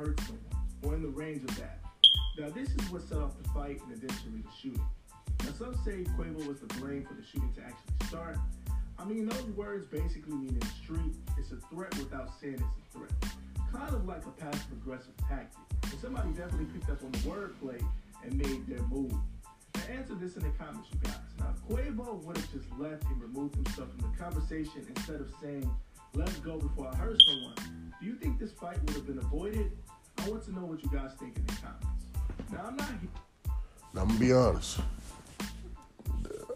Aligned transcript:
hurt 0.00 0.20
someone 0.20 0.40
or 0.82 0.94
in 0.94 1.02
the 1.02 1.08
range 1.08 1.42
of 1.44 1.54
that. 1.58 1.78
Now, 2.38 2.48
this 2.48 2.70
is 2.70 2.90
what 2.90 3.02
set 3.02 3.18
off 3.18 3.32
the 3.42 3.48
fight 3.50 3.80
and 3.82 3.92
eventually 3.92 4.40
the 4.40 4.50
shooting. 4.58 4.84
Now, 5.40 5.52
some 5.58 5.74
say 5.84 6.04
Quavo 6.16 6.46
was 6.46 6.60
to 6.60 6.66
blame 6.80 7.04
for 7.04 7.12
the 7.12 7.22
shooting 7.22 7.52
to 7.56 7.60
actually 7.60 8.06
start. 8.08 8.36
I 8.98 9.04
mean, 9.04 9.28
those 9.28 9.44
words 9.56 9.84
basically 9.86 10.34
mean 10.34 10.48
in 10.48 10.58
the 10.58 10.66
street, 10.82 11.14
it's 11.36 11.52
a 11.52 11.56
threat 11.72 11.94
without 11.98 12.30
saying 12.40 12.54
it's 12.54 12.94
a 12.94 12.98
threat. 12.98 13.12
Kind 13.72 13.94
of 13.94 14.06
like 14.06 14.24
a 14.24 14.30
passive 14.30 14.72
aggressive 14.72 15.12
tactic. 15.28 15.58
And 15.84 16.00
somebody 16.00 16.30
definitely 16.30 16.66
picked 16.66 16.88
up 16.88 17.02
on 17.04 17.12
the 17.12 17.18
wordplay 17.18 17.82
and 18.24 18.36
made 18.36 18.66
their 18.66 18.82
move. 18.86 19.12
Now, 19.74 19.82
answer 19.92 20.14
this 20.14 20.36
in 20.36 20.42
the 20.42 20.50
comments, 20.58 20.88
you 20.92 20.98
guys. 21.04 21.14
Now, 21.38 21.54
Quavo 21.68 22.24
would 22.24 22.38
have 22.38 22.52
just 22.52 22.66
left 22.78 23.04
and 23.04 23.20
removed 23.20 23.54
himself 23.54 23.88
from 23.90 24.10
the 24.10 24.16
conversation 24.16 24.86
instead 24.96 25.20
of 25.20 25.30
saying, 25.42 25.70
let's 26.14 26.36
go 26.36 26.58
before 26.58 26.88
I 26.88 26.96
hurt 26.96 27.20
someone, 27.22 27.54
do 28.00 28.06
you 28.06 28.14
think 28.14 28.38
this 28.38 28.52
fight 28.52 28.80
would 28.84 28.96
have 28.96 29.06
been 29.06 29.18
avoided? 29.18 29.72
I 30.20 30.28
want 30.28 30.44
to 30.44 30.54
know 30.54 30.66
what 30.66 30.82
you 30.82 30.90
guys 30.92 31.12
think 31.18 31.36
in 31.36 31.46
the 31.46 31.52
comments. 31.54 31.86
Now, 32.52 32.64
I'm 32.66 32.76
not. 32.76 32.90
Now, 33.94 34.02
I'm 34.02 34.08
gonna 34.08 34.20
be 34.20 34.32
honest. 34.32 34.80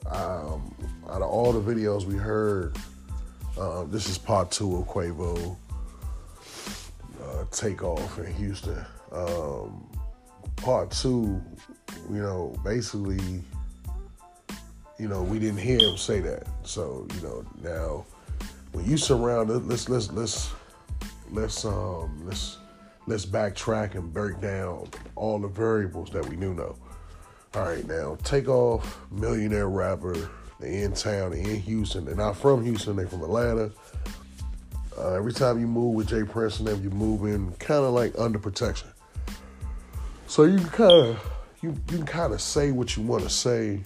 Um, 0.06 0.74
out 1.08 1.22
of 1.22 1.30
all 1.30 1.52
the 1.52 1.74
videos 1.74 2.04
we 2.04 2.16
heard, 2.16 2.76
uh, 3.58 3.84
this 3.84 4.08
is 4.08 4.18
part 4.18 4.50
two 4.50 4.76
of 4.76 4.86
Quavo 4.86 5.56
uh, 7.22 7.44
Takeoff 7.50 8.18
in 8.18 8.34
Houston. 8.34 8.84
Um, 9.10 9.88
part 10.56 10.90
two, 10.90 11.40
you 12.10 12.20
know, 12.20 12.54
basically, 12.64 13.42
you 14.98 15.08
know, 15.08 15.22
we 15.22 15.38
didn't 15.38 15.58
hear 15.58 15.78
him 15.78 15.96
say 15.96 16.20
that. 16.20 16.46
So, 16.64 17.06
you 17.14 17.20
know, 17.22 17.44
now 17.62 18.04
when 18.72 18.84
you 18.84 18.98
surround 18.98 19.48
let's 19.68 19.88
let's 19.88 20.10
let's 20.12 20.50
let's 21.30 21.64
um 21.64 22.26
let's 22.26 22.58
let's 23.06 23.26
backtrack 23.26 23.94
and 23.94 24.12
break 24.12 24.40
down 24.40 24.88
all 25.16 25.38
the 25.38 25.48
variables 25.48 26.10
that 26.10 26.26
we 26.28 26.36
knew 26.36 26.54
know. 26.54 26.76
All 27.54 27.62
right, 27.62 27.86
now 27.86 28.16
Takeoff 28.24 29.00
millionaire 29.10 29.68
rapper. 29.68 30.30
They 30.60 30.82
in 30.82 30.94
town, 30.94 31.32
in 31.32 31.60
Houston. 31.60 32.04
They're 32.04 32.14
not 32.14 32.36
from 32.36 32.64
Houston, 32.64 32.96
they 32.96 33.06
from 33.06 33.22
Atlanta. 33.22 33.70
Uh, 34.96 35.14
every 35.14 35.32
time 35.32 35.58
you 35.60 35.66
move 35.66 35.94
with 35.94 36.08
J 36.08 36.22
Prince 36.22 36.60
and 36.60 36.68
them, 36.68 36.82
you 36.82 36.90
move 36.90 37.24
in 37.24 37.52
kind 37.52 37.84
of 37.84 37.92
like 37.92 38.14
under 38.18 38.38
protection. 38.38 38.88
So 40.26 40.44
you 40.44 40.58
can 40.58 40.68
kind 40.68 40.92
of 40.92 41.32
you 41.62 41.70
you 41.90 41.98
can 41.98 42.06
kind 42.06 42.32
of 42.32 42.40
say 42.40 42.70
what 42.70 42.96
you 42.96 43.02
want 43.02 43.22
to 43.24 43.30
say 43.30 43.80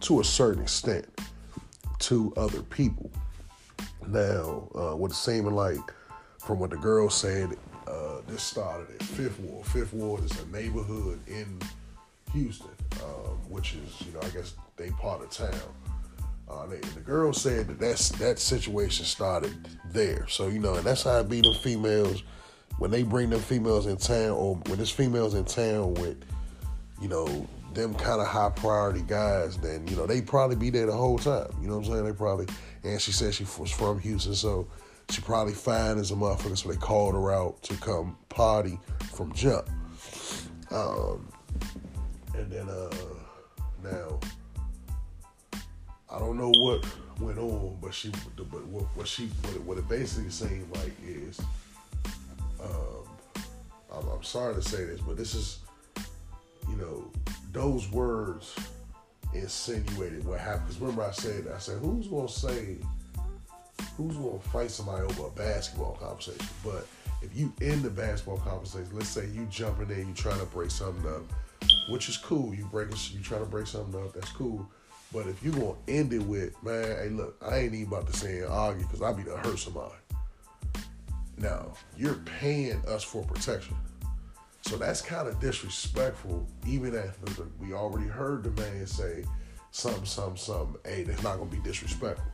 to 0.00 0.20
a 0.20 0.24
certain 0.24 0.62
extent 0.62 1.06
to 2.00 2.32
other 2.36 2.62
people. 2.62 3.10
Now, 4.06 4.68
uh, 4.74 4.96
what 4.96 5.12
it 5.12 5.14
seeming 5.14 5.54
like 5.54 5.78
from 6.38 6.58
what 6.58 6.70
the 6.70 6.76
girl 6.76 7.08
said, 7.08 7.56
this 8.32 8.42
started 8.42 8.88
at 8.94 9.02
Fifth 9.02 9.38
Ward. 9.40 9.66
Fifth 9.66 9.92
Ward 9.92 10.24
is 10.24 10.32
a 10.40 10.46
neighborhood 10.46 11.20
in 11.26 11.60
Houston, 12.32 12.70
um, 13.02 13.36
which 13.48 13.74
is, 13.74 14.06
you 14.06 14.12
know, 14.14 14.20
I 14.22 14.30
guess 14.30 14.54
they 14.76 14.88
part 14.90 15.22
of 15.22 15.30
town. 15.30 15.60
Uh, 16.48 16.66
they, 16.66 16.78
the 16.78 17.00
girl 17.00 17.34
said 17.34 17.68
that 17.68 17.78
that's, 17.78 18.08
that 18.12 18.38
situation 18.38 19.04
started 19.04 19.54
there. 19.90 20.26
So, 20.28 20.48
you 20.48 20.58
know, 20.58 20.74
and 20.74 20.84
that's 20.84 21.02
how 21.02 21.18
it 21.18 21.28
be 21.28 21.42
them 21.42 21.54
females 21.62 22.22
when 22.78 22.90
they 22.90 23.02
bring 23.02 23.28
them 23.28 23.40
females 23.40 23.86
in 23.86 23.98
town 23.98 24.30
or 24.30 24.56
when 24.66 24.78
this 24.78 24.90
females 24.90 25.34
in 25.34 25.44
town 25.44 25.92
with, 25.94 26.24
you 27.02 27.08
know, 27.08 27.46
them 27.74 27.94
kind 27.94 28.20
of 28.20 28.26
high 28.26 28.50
priority 28.50 29.02
guys, 29.06 29.58
then, 29.58 29.86
you 29.88 29.96
know, 29.96 30.06
they 30.06 30.22
probably 30.22 30.56
be 30.56 30.70
there 30.70 30.86
the 30.86 30.92
whole 30.92 31.18
time. 31.18 31.50
You 31.60 31.68
know 31.68 31.76
what 31.76 31.86
I'm 31.86 31.92
saying? 31.92 32.04
They 32.06 32.12
probably, 32.12 32.46
and 32.82 33.00
she 33.00 33.12
said 33.12 33.34
she 33.34 33.44
was 33.58 33.70
from 33.70 33.98
Houston, 34.00 34.34
so 34.34 34.68
she 35.10 35.20
probably 35.20 35.54
fine 35.54 35.98
as 35.98 36.10
a 36.10 36.14
motherfucker, 36.14 36.56
so 36.56 36.68
they 36.68 36.76
called 36.76 37.14
her 37.14 37.32
out 37.32 37.62
to 37.64 37.74
come 37.76 38.16
party 38.28 38.78
from 39.14 39.32
jump. 39.32 39.68
Um, 40.70 41.28
and 42.34 42.50
then 42.50 42.68
uh 42.68 42.90
now 43.82 44.20
I 46.10 46.18
don't 46.18 46.36
know 46.36 46.50
what 46.50 46.84
went 47.20 47.38
on, 47.38 47.78
but 47.80 47.92
she 47.92 48.10
but 48.36 48.66
what, 48.66 48.84
what 48.94 49.08
she 49.08 49.26
what 49.26 49.54
it, 49.54 49.62
what 49.62 49.78
it 49.78 49.88
basically 49.88 50.30
seemed 50.30 50.74
like 50.76 50.92
is 51.04 51.40
um 52.60 53.44
I'm, 53.92 54.08
I'm 54.08 54.22
sorry 54.22 54.54
to 54.54 54.62
say 54.62 54.84
this, 54.84 55.00
but 55.00 55.16
this 55.16 55.34
is 55.34 55.58
you 56.68 56.76
know 56.76 57.10
those 57.52 57.90
words 57.90 58.54
insinuated 59.34 60.24
what 60.24 60.40
happened. 60.40 60.68
Because 60.68 60.80
remember 60.80 61.02
I 61.02 61.10
said 61.10 61.48
I 61.54 61.58
said 61.58 61.78
who's 61.78 62.08
gonna 62.08 62.28
say 62.28 62.78
who's 63.96 64.16
gonna 64.16 64.38
fight 64.38 64.70
somebody 64.70 65.04
over 65.04 65.26
a 65.26 65.30
basketball 65.30 65.94
conversation? 66.00 66.46
But 66.64 66.86
if 67.22 67.36
you 67.36 67.52
end 67.60 67.82
the 67.82 67.90
basketball 67.90 68.38
conversation, 68.38 68.88
let's 68.92 69.08
say 69.08 69.26
you 69.28 69.46
jumping 69.46 69.90
in, 69.90 70.08
you 70.08 70.14
trying 70.14 70.40
to 70.40 70.46
break 70.46 70.70
something 70.70 71.06
up, 71.10 71.22
which 71.88 72.08
is 72.08 72.16
cool. 72.16 72.54
You 72.54 72.64
break 72.66 72.88
you 73.12 73.20
trying 73.20 73.44
to 73.44 73.50
break 73.50 73.66
something 73.66 74.00
up, 74.02 74.12
that's 74.12 74.30
cool. 74.32 74.68
But 75.12 75.26
if 75.26 75.42
you 75.44 75.52
gonna 75.52 75.74
end 75.88 76.12
it 76.12 76.22
with, 76.22 76.60
man, 76.62 76.96
hey, 76.98 77.08
look, 77.10 77.36
I 77.42 77.58
ain't 77.58 77.74
even 77.74 77.92
about 77.92 78.06
to 78.10 78.16
say 78.16 78.38
and 78.38 78.46
argue 78.46 78.86
because 78.86 79.02
I 79.02 79.12
be 79.12 79.24
to 79.24 79.36
hurt 79.36 79.58
somebody. 79.58 79.94
Now 81.36 81.74
you're 81.96 82.14
paying 82.40 82.82
us 82.86 83.02
for 83.02 83.22
protection, 83.24 83.76
so 84.62 84.76
that's 84.76 85.02
kind 85.02 85.28
of 85.28 85.38
disrespectful. 85.40 86.46
Even 86.66 86.96
after 86.96 87.44
we 87.60 87.72
already 87.72 88.08
heard 88.08 88.44
the 88.44 88.50
man 88.62 88.86
say 88.86 89.24
something, 89.70 90.04
something, 90.04 90.36
something. 90.36 90.76
Hey, 90.84 91.02
that's 91.02 91.22
not 91.22 91.38
gonna 91.38 91.50
be 91.50 91.58
disrespectful. 91.58 92.24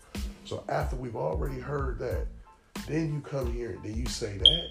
So 0.49 0.65
after 0.71 0.97
we've 0.97 1.15
already 1.15 1.61
heard 1.61 1.99
that, 1.99 2.27
then 2.87 3.13
you 3.13 3.21
come 3.21 3.53
here 3.53 3.73
and 3.73 3.85
then 3.85 3.95
you 3.95 4.07
say 4.07 4.39
that. 4.39 4.71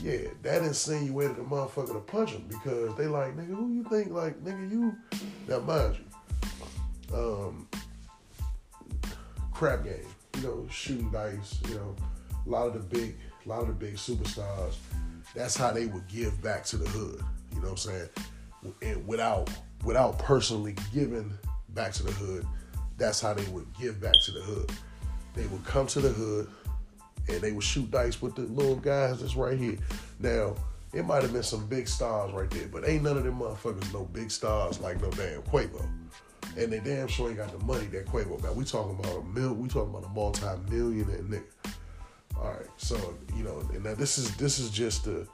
Yeah, 0.00 0.28
that 0.42 0.62
insinuated 0.62 1.36
the 1.36 1.42
motherfucker 1.42 1.92
to 1.92 1.98
punch 1.98 2.30
him 2.30 2.44
because 2.48 2.94
they 2.96 3.08
like, 3.08 3.36
nigga, 3.36 3.48
who 3.48 3.72
you 3.72 3.82
think 3.82 4.12
like, 4.12 4.42
nigga, 4.44 4.70
you 4.70 4.94
now 5.48 5.58
mind 5.58 5.98
you, 5.98 7.16
um, 7.16 7.68
crap 9.52 9.82
game, 9.82 10.06
you 10.36 10.42
know, 10.42 10.68
shooting 10.70 11.10
dice, 11.10 11.58
you 11.68 11.74
know, 11.74 11.96
a 12.46 12.48
lot 12.48 12.68
of 12.68 12.74
the 12.74 12.96
big, 12.96 13.16
a 13.44 13.48
lot 13.48 13.62
of 13.62 13.66
the 13.66 13.74
big 13.74 13.96
superstars, 13.96 14.74
that's 15.34 15.56
how 15.56 15.72
they 15.72 15.86
would 15.86 16.06
give 16.06 16.40
back 16.42 16.64
to 16.66 16.76
the 16.76 16.88
hood. 16.88 17.20
You 17.52 17.56
know 17.56 17.70
what 17.70 17.70
I'm 17.70 17.76
saying? 17.76 18.08
And 18.82 19.06
without 19.08 19.50
without 19.82 20.20
personally 20.20 20.76
giving 20.94 21.32
back 21.70 21.92
to 21.94 22.04
the 22.04 22.12
hood, 22.12 22.46
that's 22.98 23.20
how 23.20 23.34
they 23.34 23.50
would 23.50 23.66
give 23.80 24.00
back 24.00 24.14
to 24.26 24.30
the 24.30 24.40
hood. 24.42 24.70
They 25.34 25.46
would 25.46 25.64
come 25.64 25.86
to 25.88 26.00
the 26.00 26.10
hood 26.10 26.48
and 27.28 27.40
they 27.40 27.52
would 27.52 27.64
shoot 27.64 27.90
dice 27.90 28.20
with 28.20 28.34
the 28.34 28.42
little 28.42 28.76
guys 28.76 29.20
that's 29.20 29.36
right 29.36 29.58
here. 29.58 29.78
Now, 30.18 30.56
it 30.92 31.06
might 31.06 31.22
have 31.22 31.32
been 31.32 31.42
some 31.42 31.66
big 31.66 31.88
stars 31.88 32.32
right 32.32 32.50
there, 32.50 32.68
but 32.68 32.86
ain't 32.86 33.02
none 33.02 33.16
of 33.16 33.24
them 33.24 33.38
motherfuckers 33.38 33.92
no 33.92 34.04
big 34.04 34.30
stars 34.30 34.80
like 34.80 35.00
no 35.00 35.10
damn 35.10 35.42
Quavo. 35.42 35.88
And 36.56 36.70
they 36.70 36.80
damn 36.80 37.08
sure 37.08 37.28
ain't 37.28 37.38
got 37.38 37.58
the 37.58 37.64
money 37.64 37.86
that 37.86 38.06
Quavo 38.06 38.42
got. 38.42 38.54
We 38.54 38.64
talking 38.64 38.98
about 38.98 39.20
a 39.20 39.24
mil 39.24 39.54
we 39.54 39.68
talking 39.68 39.90
about 39.90 40.04
a 40.04 40.10
multi-millionaire 40.10 41.22
nigga. 41.22 41.42
All 42.36 42.50
right, 42.50 42.66
so 42.76 42.96
you 43.36 43.44
know, 43.44 43.60
and 43.72 43.84
now 43.84 43.94
this 43.94 44.18
is 44.18 44.34
this 44.36 44.58
is 44.58 44.70
just 44.70 45.04
to 45.04 45.26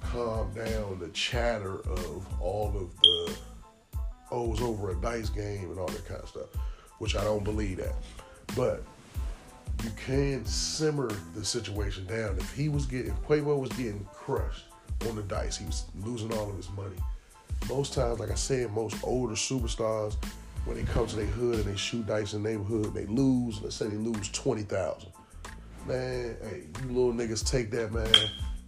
calm 0.00 0.52
down 0.54 0.98
the 1.00 1.08
chatter 1.08 1.80
of 1.80 2.26
all 2.40 2.68
of 2.68 3.00
the 3.00 3.36
O's 4.30 4.62
over 4.62 4.90
a 4.90 4.96
dice 4.96 5.28
game 5.28 5.70
and 5.70 5.78
all 5.78 5.86
that 5.88 6.06
kind 6.06 6.20
of 6.20 6.28
stuff, 6.28 6.48
which 6.98 7.16
I 7.16 7.24
don't 7.24 7.44
believe 7.44 7.78
that. 7.78 7.94
But 8.56 8.84
you 9.84 9.90
can 9.96 10.44
simmer 10.44 11.10
the 11.34 11.44
situation 11.44 12.06
down. 12.06 12.36
If 12.38 12.52
he 12.54 12.68
was 12.68 12.86
getting, 12.86 13.12
if 13.12 13.22
Quavo 13.22 13.58
was 13.58 13.70
getting 13.70 14.06
crushed 14.12 14.64
on 15.08 15.16
the 15.16 15.22
dice, 15.22 15.56
he 15.56 15.66
was 15.66 15.84
losing 16.04 16.32
all 16.34 16.50
of 16.50 16.56
his 16.56 16.70
money. 16.70 16.96
Most 17.68 17.94
times, 17.94 18.20
like 18.20 18.30
I 18.30 18.34
said, 18.34 18.72
most 18.72 18.96
older 19.02 19.34
superstars, 19.34 20.16
when 20.64 20.76
they 20.76 20.84
come 20.84 21.06
to 21.06 21.16
their 21.16 21.26
hood 21.26 21.56
and 21.56 21.64
they 21.64 21.76
shoot 21.76 22.06
dice 22.06 22.34
in 22.34 22.42
the 22.42 22.50
neighborhood, 22.50 22.94
they 22.94 23.06
lose. 23.06 23.60
Let's 23.60 23.74
say 23.76 23.88
they 23.88 23.96
lose 23.96 24.28
twenty 24.30 24.62
thousand. 24.62 25.10
Man, 25.86 26.36
hey, 26.42 26.64
you 26.80 26.88
little 26.88 27.12
niggas 27.12 27.48
take 27.48 27.70
that, 27.72 27.92
man. 27.92 28.12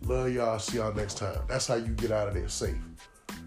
Love 0.02 0.32
y'all. 0.32 0.58
See 0.58 0.78
y'all 0.78 0.92
next 0.92 1.18
time. 1.18 1.38
That's 1.48 1.68
how 1.68 1.76
you 1.76 1.92
get 1.92 2.10
out 2.10 2.28
of 2.28 2.34
there 2.34 2.48
safe. 2.48 2.74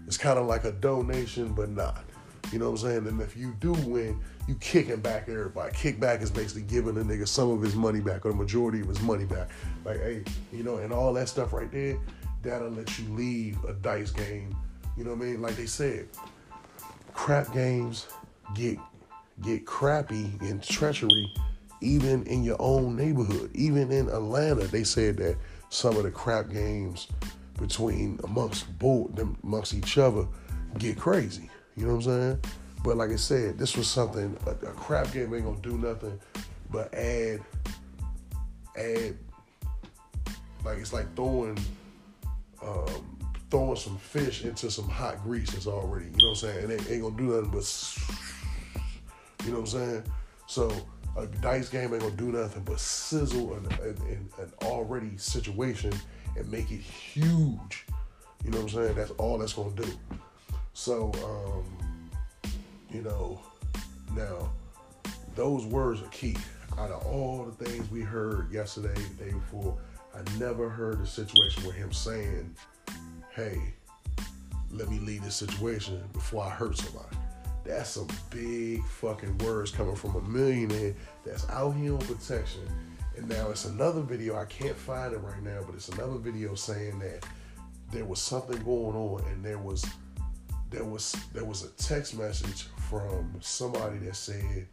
It's 0.06 0.16
kind 0.16 0.38
of 0.38 0.46
like 0.46 0.64
a 0.64 0.72
donation, 0.72 1.52
but 1.52 1.68
not. 1.68 2.04
You 2.50 2.58
know 2.58 2.70
what 2.70 2.80
I'm 2.80 2.88
saying? 2.88 3.06
And 3.06 3.20
if 3.20 3.36
you 3.36 3.54
do 3.60 3.72
win, 3.72 4.18
you 4.48 4.54
kicking 4.56 5.00
back 5.00 5.28
everybody. 5.28 5.72
Kickback 5.74 6.22
is 6.22 6.30
basically 6.30 6.62
giving 6.62 6.94
the 6.94 7.02
nigga 7.02 7.28
some 7.28 7.50
of 7.50 7.60
his 7.60 7.76
money 7.76 8.00
back 8.00 8.24
or 8.24 8.30
the 8.30 8.36
majority 8.36 8.80
of 8.80 8.88
his 8.88 9.00
money 9.02 9.26
back. 9.26 9.50
Like, 9.84 10.00
hey, 10.00 10.24
you 10.52 10.64
know, 10.64 10.78
and 10.78 10.90
all 10.90 11.12
that 11.12 11.28
stuff 11.28 11.52
right 11.52 11.70
there, 11.70 11.98
that'll 12.42 12.70
let 12.70 12.98
you 12.98 13.04
leave 13.10 13.62
a 13.64 13.74
dice 13.74 14.10
game. 14.10 14.56
You 14.96 15.04
know 15.04 15.10
what 15.10 15.20
I 15.20 15.26
mean? 15.26 15.42
Like 15.42 15.56
they 15.56 15.66
said, 15.66 16.08
crap 17.12 17.52
games 17.52 18.08
get 18.54 18.78
get 19.42 19.66
crappy 19.66 20.32
and 20.40 20.62
treachery 20.62 21.30
even 21.80 22.24
in 22.24 22.42
your 22.42 22.56
own 22.58 22.96
neighborhood. 22.96 23.50
Even 23.54 23.92
in 23.92 24.08
Atlanta, 24.08 24.64
they 24.64 24.82
said 24.82 25.18
that 25.18 25.36
some 25.68 25.96
of 25.96 26.02
the 26.02 26.10
crap 26.10 26.48
games 26.48 27.06
between 27.58 28.18
amongst 28.24 28.76
both 28.78 29.10
amongst 29.44 29.74
each 29.74 29.98
other 29.98 30.26
get 30.78 30.98
crazy. 30.98 31.50
You 31.76 31.86
know 31.86 31.96
what 31.96 32.06
I'm 32.06 32.20
saying? 32.20 32.40
But 32.82 32.96
like 32.96 33.10
I 33.10 33.16
said, 33.16 33.58
this 33.58 33.76
was 33.76 33.88
something 33.88 34.36
a, 34.46 34.50
a 34.50 34.72
crap 34.72 35.12
game 35.12 35.34
ain't 35.34 35.44
gonna 35.44 35.60
do 35.60 35.76
nothing 35.78 36.18
but 36.70 36.92
add 36.94 37.40
add 38.76 39.16
like 40.64 40.78
it's 40.78 40.92
like 40.92 41.14
throwing 41.16 41.58
um, 42.62 43.18
throwing 43.50 43.76
some 43.76 43.96
fish 43.98 44.44
into 44.44 44.70
some 44.70 44.88
hot 44.88 45.22
grease 45.22 45.50
that's 45.50 45.66
already, 45.66 46.06
you 46.06 46.10
know 46.18 46.30
what 46.30 46.30
I'm 46.30 46.36
saying? 46.36 46.64
And 46.64 46.72
it 46.72 46.90
ain't 46.90 47.02
gonna 47.02 47.16
do 47.16 47.24
nothing 47.24 47.50
but, 47.50 48.78
you 49.44 49.52
know 49.52 49.60
what 49.60 49.72
I'm 49.72 49.78
saying? 49.78 50.02
So 50.46 50.70
a 51.16 51.26
dice 51.26 51.68
game 51.68 51.92
ain't 51.92 52.02
gonna 52.02 52.14
do 52.16 52.32
nothing 52.32 52.62
but 52.64 52.78
sizzle 52.78 53.54
an, 53.54 53.66
an, 53.82 54.28
an 54.38 54.52
already 54.62 55.16
situation 55.16 55.92
and 56.36 56.50
make 56.50 56.70
it 56.70 56.80
huge. 56.80 57.86
You 58.44 58.50
know 58.50 58.58
what 58.58 58.72
I'm 58.72 58.84
saying? 58.84 58.94
That's 58.96 59.10
all 59.12 59.38
that's 59.38 59.52
gonna 59.52 59.74
do. 59.74 59.90
So, 60.74 61.12
um, 61.24 61.87
you 62.90 63.02
know, 63.02 63.40
now 64.16 64.50
those 65.34 65.66
words 65.66 66.02
are 66.02 66.08
key. 66.08 66.36
Out 66.78 66.90
of 66.90 67.06
all 67.06 67.44
the 67.44 67.64
things 67.64 67.90
we 67.90 68.02
heard 68.02 68.52
yesterday, 68.52 68.94
the 68.94 69.24
day 69.24 69.32
before, 69.32 69.76
I 70.14 70.38
never 70.38 70.68
heard 70.68 71.00
a 71.00 71.06
situation 71.06 71.64
where 71.64 71.72
him 71.72 71.92
saying, 71.92 72.54
"Hey, 73.30 73.74
let 74.70 74.88
me 74.88 74.98
leave 75.00 75.24
this 75.24 75.34
situation 75.34 76.02
before 76.12 76.44
I 76.44 76.50
hurt 76.50 76.76
somebody." 76.76 77.16
That's 77.64 77.90
some 77.90 78.08
big 78.30 78.82
fucking 78.84 79.38
words 79.38 79.70
coming 79.70 79.96
from 79.96 80.16
a 80.16 80.22
millionaire 80.22 80.94
that's 81.24 81.48
out 81.50 81.72
here 81.72 81.94
on 81.94 81.98
protection. 81.98 82.62
And 83.16 83.28
now 83.28 83.50
it's 83.50 83.64
another 83.64 84.00
video. 84.00 84.36
I 84.36 84.44
can't 84.44 84.76
find 84.76 85.12
it 85.12 85.18
right 85.18 85.42
now, 85.42 85.60
but 85.66 85.74
it's 85.74 85.88
another 85.88 86.16
video 86.16 86.54
saying 86.54 87.00
that 87.00 87.26
there 87.90 88.04
was 88.04 88.20
something 88.20 88.62
going 88.62 88.96
on, 88.96 89.24
and 89.32 89.44
there 89.44 89.58
was 89.58 89.84
there 90.70 90.84
was 90.84 91.12
there 91.32 91.44
was 91.44 91.64
a 91.64 91.70
text 91.82 92.16
message 92.16 92.66
from 92.88 93.32
somebody 93.40 93.98
that 93.98 94.16
said, 94.16 94.66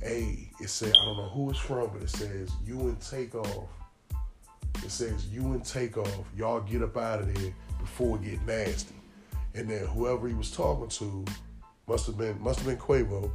"Hey," 0.00 0.50
it 0.60 0.68
said 0.68 0.90
I 0.90 1.04
don't 1.04 1.16
know 1.16 1.28
who 1.28 1.50
it's 1.50 1.58
from, 1.58 1.90
but 1.92 2.02
it 2.02 2.10
says 2.10 2.50
you 2.64 2.80
and 2.80 3.00
Takeoff. 3.00 3.68
It 4.84 4.90
says 4.90 5.26
you 5.28 5.52
and 5.52 5.64
Takeoff, 5.64 6.24
y'all 6.36 6.60
get 6.60 6.82
up 6.82 6.96
out 6.96 7.20
of 7.20 7.34
there 7.34 7.52
before 7.80 8.16
it 8.18 8.24
get 8.24 8.46
nasty. 8.46 8.94
And 9.54 9.68
then 9.68 9.86
whoever 9.86 10.28
he 10.28 10.34
was 10.34 10.50
talking 10.50 10.88
to 10.88 11.24
must 11.88 12.06
have 12.06 12.18
been 12.18 12.40
must 12.42 12.60
have 12.60 12.68
been 12.68 12.78
Quavo. 12.78 13.30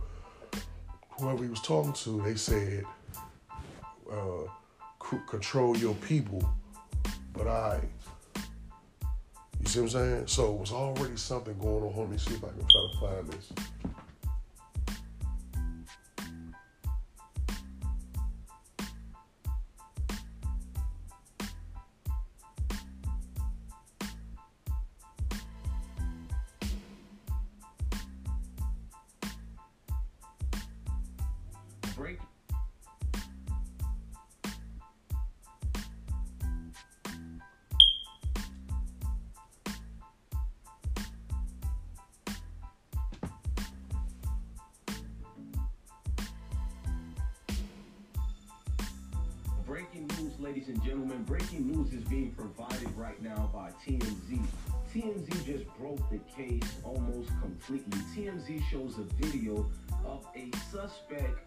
Whoever 1.19 1.43
he 1.43 1.49
was 1.49 1.61
talking 1.61 1.93
to, 1.93 2.21
they 2.21 2.35
said, 2.35 2.83
uh, 4.11 4.47
"Control 5.27 5.77
your 5.77 5.95
people," 5.95 6.47
but 7.33 7.47
I. 7.47 7.79
You 9.59 9.67
see 9.67 9.79
what 9.81 9.85
I'm 9.85 9.89
saying? 9.91 10.27
So 10.27 10.55
it 10.55 10.59
was 10.59 10.71
already 10.71 11.17
something 11.17 11.55
going 11.59 11.83
on. 11.83 11.95
Let 11.95 12.09
me 12.09 12.17
see 12.17 12.33
if 12.33 12.43
I 12.43 12.47
can 12.47 12.67
try 12.67 12.87
to 12.91 12.99
find 12.99 13.27
this. 13.27 13.53
Break. 32.01 32.17
Breaking 49.67 50.07
news, 50.07 50.39
ladies 50.39 50.69
and 50.69 50.83
gentlemen. 50.83 51.23
Breaking 51.25 51.67
news 51.71 51.93
is 51.93 52.03
being 52.05 52.31
provided 52.31 52.97
right 52.97 53.21
now 53.21 53.51
by 53.53 53.69
TMZ. 53.85 54.41
TMZ 54.91 55.45
just 55.45 55.65
broke 55.77 56.09
the 56.09 56.17
case 56.35 56.63
almost 56.83 57.29
completely. 57.41 57.99
TMZ 58.15 58.63
shows 58.71 58.97
a 58.97 59.03
video 59.23 59.69
of 60.03 60.25
a 60.35 60.49
suspect. 60.71 61.39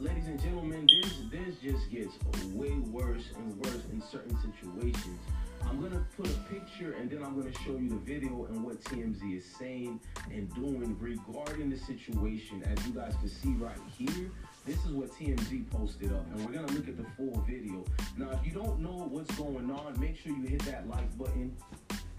Ladies 0.00 0.28
and 0.28 0.40
gentlemen, 0.40 0.88
this 0.88 1.18
this 1.30 1.56
just 1.62 1.90
gets 1.90 2.14
way 2.54 2.70
worse 2.90 3.24
and 3.36 3.54
worse 3.58 3.82
in 3.92 4.00
certain 4.00 4.34
situations. 4.40 5.20
I'm 5.68 5.78
gonna 5.78 6.06
put 6.16 6.26
a 6.26 6.38
picture 6.50 6.94
and 6.94 7.10
then 7.10 7.22
I'm 7.22 7.38
gonna 7.38 7.52
show 7.66 7.76
you 7.76 7.90
the 7.90 7.96
video 7.96 8.46
and 8.46 8.64
what 8.64 8.82
TMZ 8.84 9.36
is 9.36 9.44
saying 9.58 10.00
and 10.32 10.48
doing 10.54 10.96
regarding 10.98 11.68
the 11.68 11.76
situation. 11.76 12.62
As 12.62 12.86
you 12.86 12.94
guys 12.94 13.12
can 13.20 13.28
see 13.28 13.50
right 13.50 13.76
here, 13.98 14.30
this 14.64 14.82
is 14.86 14.92
what 14.92 15.10
TMZ 15.12 15.70
posted 15.70 16.14
up, 16.14 16.24
and 16.32 16.46
we're 16.46 16.52
gonna 16.52 16.72
look 16.72 16.88
at 16.88 16.96
the 16.96 17.04
full 17.18 17.44
video. 17.46 17.84
Now, 18.16 18.30
if 18.30 18.46
you 18.46 18.54
don't 18.54 18.80
know 18.80 19.06
what's 19.10 19.34
going 19.36 19.70
on, 19.70 20.00
make 20.00 20.16
sure 20.16 20.34
you 20.34 20.46
hit 20.46 20.62
that 20.62 20.88
like 20.88 21.18
button, 21.18 21.54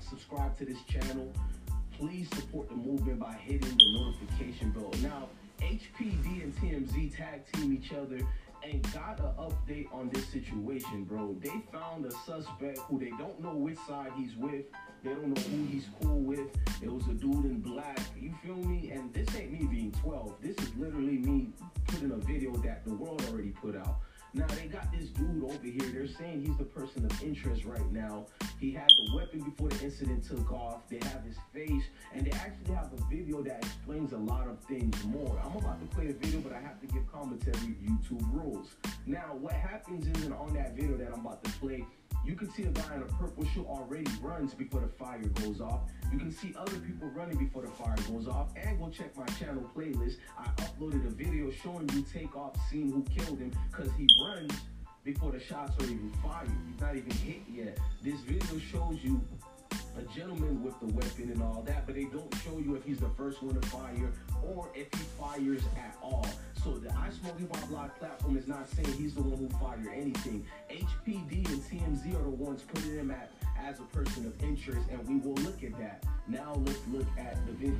subscribe 0.07 0.56
to 0.60 0.66
this 0.66 0.83
channel. 0.83 1.33
Please 1.98 2.30
support 2.36 2.69
the 2.69 2.75
movement 2.75 3.19
by 3.19 3.33
hitting 3.33 3.75
the 3.75 3.94
notification 3.94 4.69
bell. 4.69 4.94
Now, 5.01 5.30
HPD 5.61 6.43
and 6.43 6.55
TMZ 6.57 7.15
tag 7.15 7.45
team 7.53 7.73
each 7.73 7.93
other 7.93 8.19
and 8.63 8.93
got 8.93 9.19
an 9.19 9.31
update 9.39 9.91
on 9.93 10.09
this 10.09 10.27
situation, 10.27 11.03
bro. 11.03 11.35
They 11.41 11.61
found 11.71 12.05
a 12.05 12.11
suspect 12.11 12.79
who 12.89 12.99
they 12.99 13.11
don't 13.11 13.39
know 13.39 13.55
which 13.55 13.77
side 13.87 14.11
he's 14.15 14.35
with. 14.35 14.65
They 15.03 15.09
don't 15.11 15.27
know 15.27 15.41
who 15.41 15.65
he's 15.65 15.85
cool 16.01 16.19
with. 16.19 16.47
It 16.81 16.91
was 16.91 17.07
a 17.07 17.13
dude 17.13 17.45
in 17.45 17.61
black. 17.61 17.99
You 18.19 18.33
feel 18.43 18.55
me? 18.55 18.91
And 18.91 19.11
this 19.13 19.35
ain't 19.35 19.51
me 19.51 19.65
being 19.65 19.91
12. 20.03 20.35
This 20.41 20.57
is 20.57 20.75
literally 20.75 21.17
me 21.17 21.49
putting 21.87 22.11
a 22.11 22.17
video 22.17 22.55
that 22.57 22.85
the 22.85 22.93
world 22.93 23.23
already 23.29 23.49
put 23.49 23.75
out. 23.75 23.97
Now 24.33 24.47
they 24.47 24.67
got 24.67 24.91
this 24.91 25.09
dude 25.09 25.43
over 25.43 25.57
here. 25.63 25.91
They're 25.91 26.07
saying 26.07 26.43
he's 26.45 26.57
the 26.57 26.63
person 26.63 27.05
of 27.05 27.23
interest 27.23 27.65
right 27.65 27.91
now. 27.91 28.27
He 28.61 28.71
had 28.71 28.89
the 28.89 29.15
weapon 29.15 29.39
before 29.41 29.69
the 29.69 29.85
incident 29.85 30.23
took 30.23 30.51
off. 30.51 30.87
They 30.87 30.99
have 31.07 31.23
his 31.23 31.35
face, 31.51 31.83
and 32.13 32.23
they 32.23 32.31
actually 32.37 32.75
have 32.75 32.91
a 32.93 33.03
video 33.09 33.41
that 33.41 33.57
explains 33.65 34.13
a 34.13 34.17
lot 34.17 34.47
of 34.47 34.59
things 34.65 35.03
more. 35.03 35.41
I'm 35.43 35.57
about 35.57 35.81
to 35.81 35.95
play 35.95 36.05
the 36.05 36.13
video, 36.13 36.41
but 36.41 36.53
I 36.53 36.59
have 36.61 36.79
to 36.81 36.85
give 36.85 37.11
commentary 37.11 37.75
YouTube 37.83 38.23
rules. 38.31 38.75
Now, 39.07 39.35
what 39.39 39.53
happens 39.53 40.05
is 40.05 40.25
and 40.25 40.33
on 40.35 40.53
that 40.53 40.75
video 40.75 40.95
that 40.97 41.07
I'm 41.11 41.25
about 41.25 41.43
to 41.43 41.51
play, 41.53 41.83
you 42.23 42.35
can 42.35 42.51
see 42.51 42.61
a 42.63 42.69
guy 42.69 42.95
in 42.95 43.01
a 43.01 43.05
purple 43.05 43.43
shirt 43.45 43.65
already 43.65 44.05
runs 44.21 44.53
before 44.53 44.81
the 44.81 44.89
fire 44.89 45.17
goes 45.41 45.59
off. 45.59 45.81
You 46.11 46.19
can 46.19 46.31
see 46.31 46.53
other 46.55 46.77
people 46.77 47.09
running 47.15 47.37
before 47.37 47.63
the 47.63 47.71
fire 47.71 47.95
goes 48.11 48.27
off. 48.27 48.49
And 48.55 48.79
go 48.79 48.89
check 48.89 49.17
my 49.17 49.25
channel 49.39 49.67
playlist. 49.75 50.17
I 50.37 50.45
uploaded 50.61 51.07
a 51.07 51.09
video 51.09 51.49
showing 51.49 51.89
you 51.89 52.05
Takeoff 52.13 52.55
seeing 52.69 52.91
who 52.91 53.01
killed 53.05 53.39
him 53.39 53.51
because 53.71 53.89
he 53.97 54.07
runs 54.23 54.53
before 55.03 55.31
the 55.31 55.39
shots 55.39 55.77
are 55.79 55.85
even 55.85 56.11
fired. 56.23 56.49
He's 56.69 56.81
not 56.81 56.95
even 56.95 57.11
hit 57.11 57.41
yet. 57.51 57.77
This 58.03 58.19
video 58.21 58.59
shows 58.59 58.99
you 59.03 59.21
a 59.97 60.03
gentleman 60.17 60.63
with 60.63 60.79
the 60.79 60.87
weapon 60.87 61.31
and 61.31 61.41
all 61.41 61.63
that, 61.65 61.85
but 61.85 61.95
they 61.95 62.05
don't 62.05 62.33
show 62.43 62.57
you 62.59 62.75
if 62.75 62.83
he's 62.83 62.99
the 62.99 63.09
first 63.09 63.41
one 63.43 63.59
to 63.59 63.67
fire 63.67 64.11
or 64.43 64.69
if 64.73 64.87
he 64.93 65.03
fires 65.19 65.61
at 65.77 65.97
all. 66.01 66.27
So 66.63 66.77
the 66.77 66.91
I 66.93 67.09
Hip 67.39 67.55
Hop 67.55 67.71
Live 67.71 67.95
platform 67.97 68.37
is 68.37 68.47
not 68.47 68.69
saying 68.69 68.91
he's 68.93 69.15
the 69.15 69.23
one 69.23 69.37
who 69.37 69.49
fired 69.57 69.87
anything. 69.93 70.45
HPD 70.69 71.47
and 71.49 71.61
TMZ 71.63 72.19
are 72.19 72.23
the 72.23 72.29
ones 72.29 72.61
putting 72.73 72.91
him 72.91 73.11
at 73.11 73.31
as 73.63 73.79
a 73.79 73.83
person 73.83 74.25
of 74.25 74.43
interest, 74.43 74.87
and 74.91 75.07
we 75.07 75.17
will 75.17 75.35
look 75.43 75.63
at 75.63 75.77
that. 75.79 76.03
Now 76.27 76.53
let's 76.65 76.79
look 76.91 77.07
at 77.17 77.45
the 77.45 77.53
video. 77.53 77.77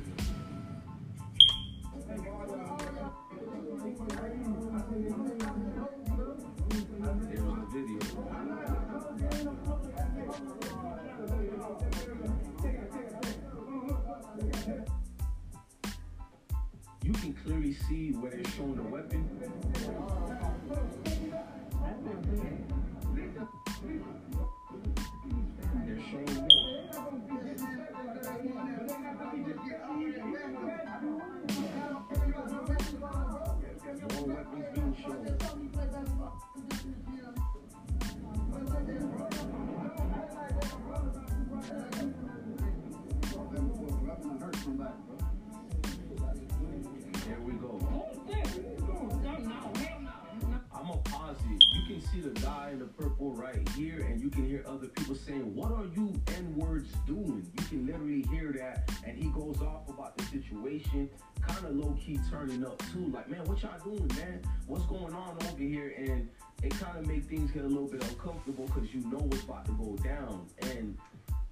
Purple 53.02 53.32
right 53.32 53.68
here, 53.70 54.00
and 54.00 54.20
you 54.20 54.30
can 54.30 54.46
hear 54.46 54.64
other 54.66 54.86
people 54.86 55.14
saying, 55.14 55.54
What 55.54 55.72
are 55.72 55.84
you 55.84 56.12
N 56.36 56.54
words 56.56 56.88
doing? 57.06 57.50
You 57.58 57.64
can 57.66 57.86
literally 57.86 58.22
hear 58.30 58.52
that, 58.52 58.90
and 59.04 59.16
he 59.18 59.28
goes 59.30 59.60
off 59.60 59.88
about 59.88 60.16
the 60.16 60.24
situation, 60.24 61.10
kind 61.40 61.64
of 61.66 61.74
low 61.74 61.96
key 62.00 62.20
turning 62.30 62.64
up 62.64 62.80
too. 62.92 63.10
Like, 63.12 63.28
man, 63.28 63.44
what 63.44 63.60
y'all 63.62 63.78
doing, 63.82 64.06
man? 64.16 64.40
What's 64.66 64.86
going 64.86 65.12
on 65.12 65.36
over 65.44 65.58
here? 65.58 65.94
And 65.98 66.28
it 66.62 66.70
kind 66.78 66.96
of 66.98 67.06
make 67.06 67.24
things 67.24 67.50
get 67.50 67.64
a 67.64 67.68
little 67.68 67.88
bit 67.88 68.02
uncomfortable 68.04 68.66
because 68.66 68.94
you 68.94 69.00
know 69.10 69.18
what's 69.18 69.42
about 69.42 69.66
to 69.66 69.72
go 69.72 69.96
down. 70.04 70.46
And 70.62 70.96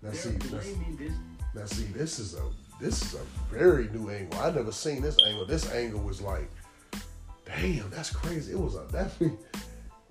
Now 0.03 0.13
see, 0.13 0.31
this, 0.31 0.51
blaming 0.51 0.97
this. 0.97 1.13
now 1.55 1.65
see, 1.67 1.85
this 1.87 2.19
is 2.21 2.35
a 2.35 2.43
this 2.81 3.03
is 3.03 3.15
a 3.15 3.25
very 3.55 3.89
new 3.89 4.09
angle. 4.09 4.39
I 4.41 4.51
never 4.51 4.73
seen 4.73 5.03
this 5.03 5.17
angle. 5.27 5.45
This 5.47 5.71
angle 5.73 6.01
was 6.01 6.21
like, 6.21 6.49
damn, 7.45 7.91
that's 7.91 8.11
crazy. 8.11 8.53
It 8.53 8.59
was 8.59 8.77
a 8.77 8.87
definitely 8.93 9.37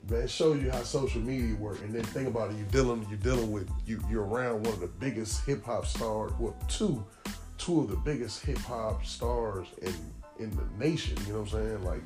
man 0.09 0.27
show 0.27 0.53
you 0.53 0.71
how 0.71 0.81
social 0.83 1.21
media 1.21 1.55
work. 1.55 1.79
And 1.81 1.93
then 1.93 2.03
think 2.03 2.27
about 2.27 2.51
it, 2.51 2.57
you 2.57 2.65
dealing 2.65 3.05
you 3.09 3.17
dealing 3.17 3.51
with 3.51 3.69
you 3.85 4.03
you're 4.09 4.25
around 4.25 4.65
one 4.65 4.73
of 4.73 4.79
the 4.79 4.87
biggest 4.87 5.45
hip 5.45 5.63
hop 5.63 5.85
stars, 5.85 6.31
well 6.39 6.55
two 6.67 7.03
two 7.57 7.81
of 7.81 7.89
the 7.89 7.97
biggest 7.97 8.45
hip 8.45 8.57
hop 8.59 9.05
stars 9.05 9.67
in 9.81 9.93
in 10.39 10.49
the 10.51 10.63
nation. 10.83 11.17
You 11.27 11.33
know 11.33 11.41
what 11.41 11.53
I'm 11.53 11.67
saying? 11.67 11.83
Like 11.83 12.01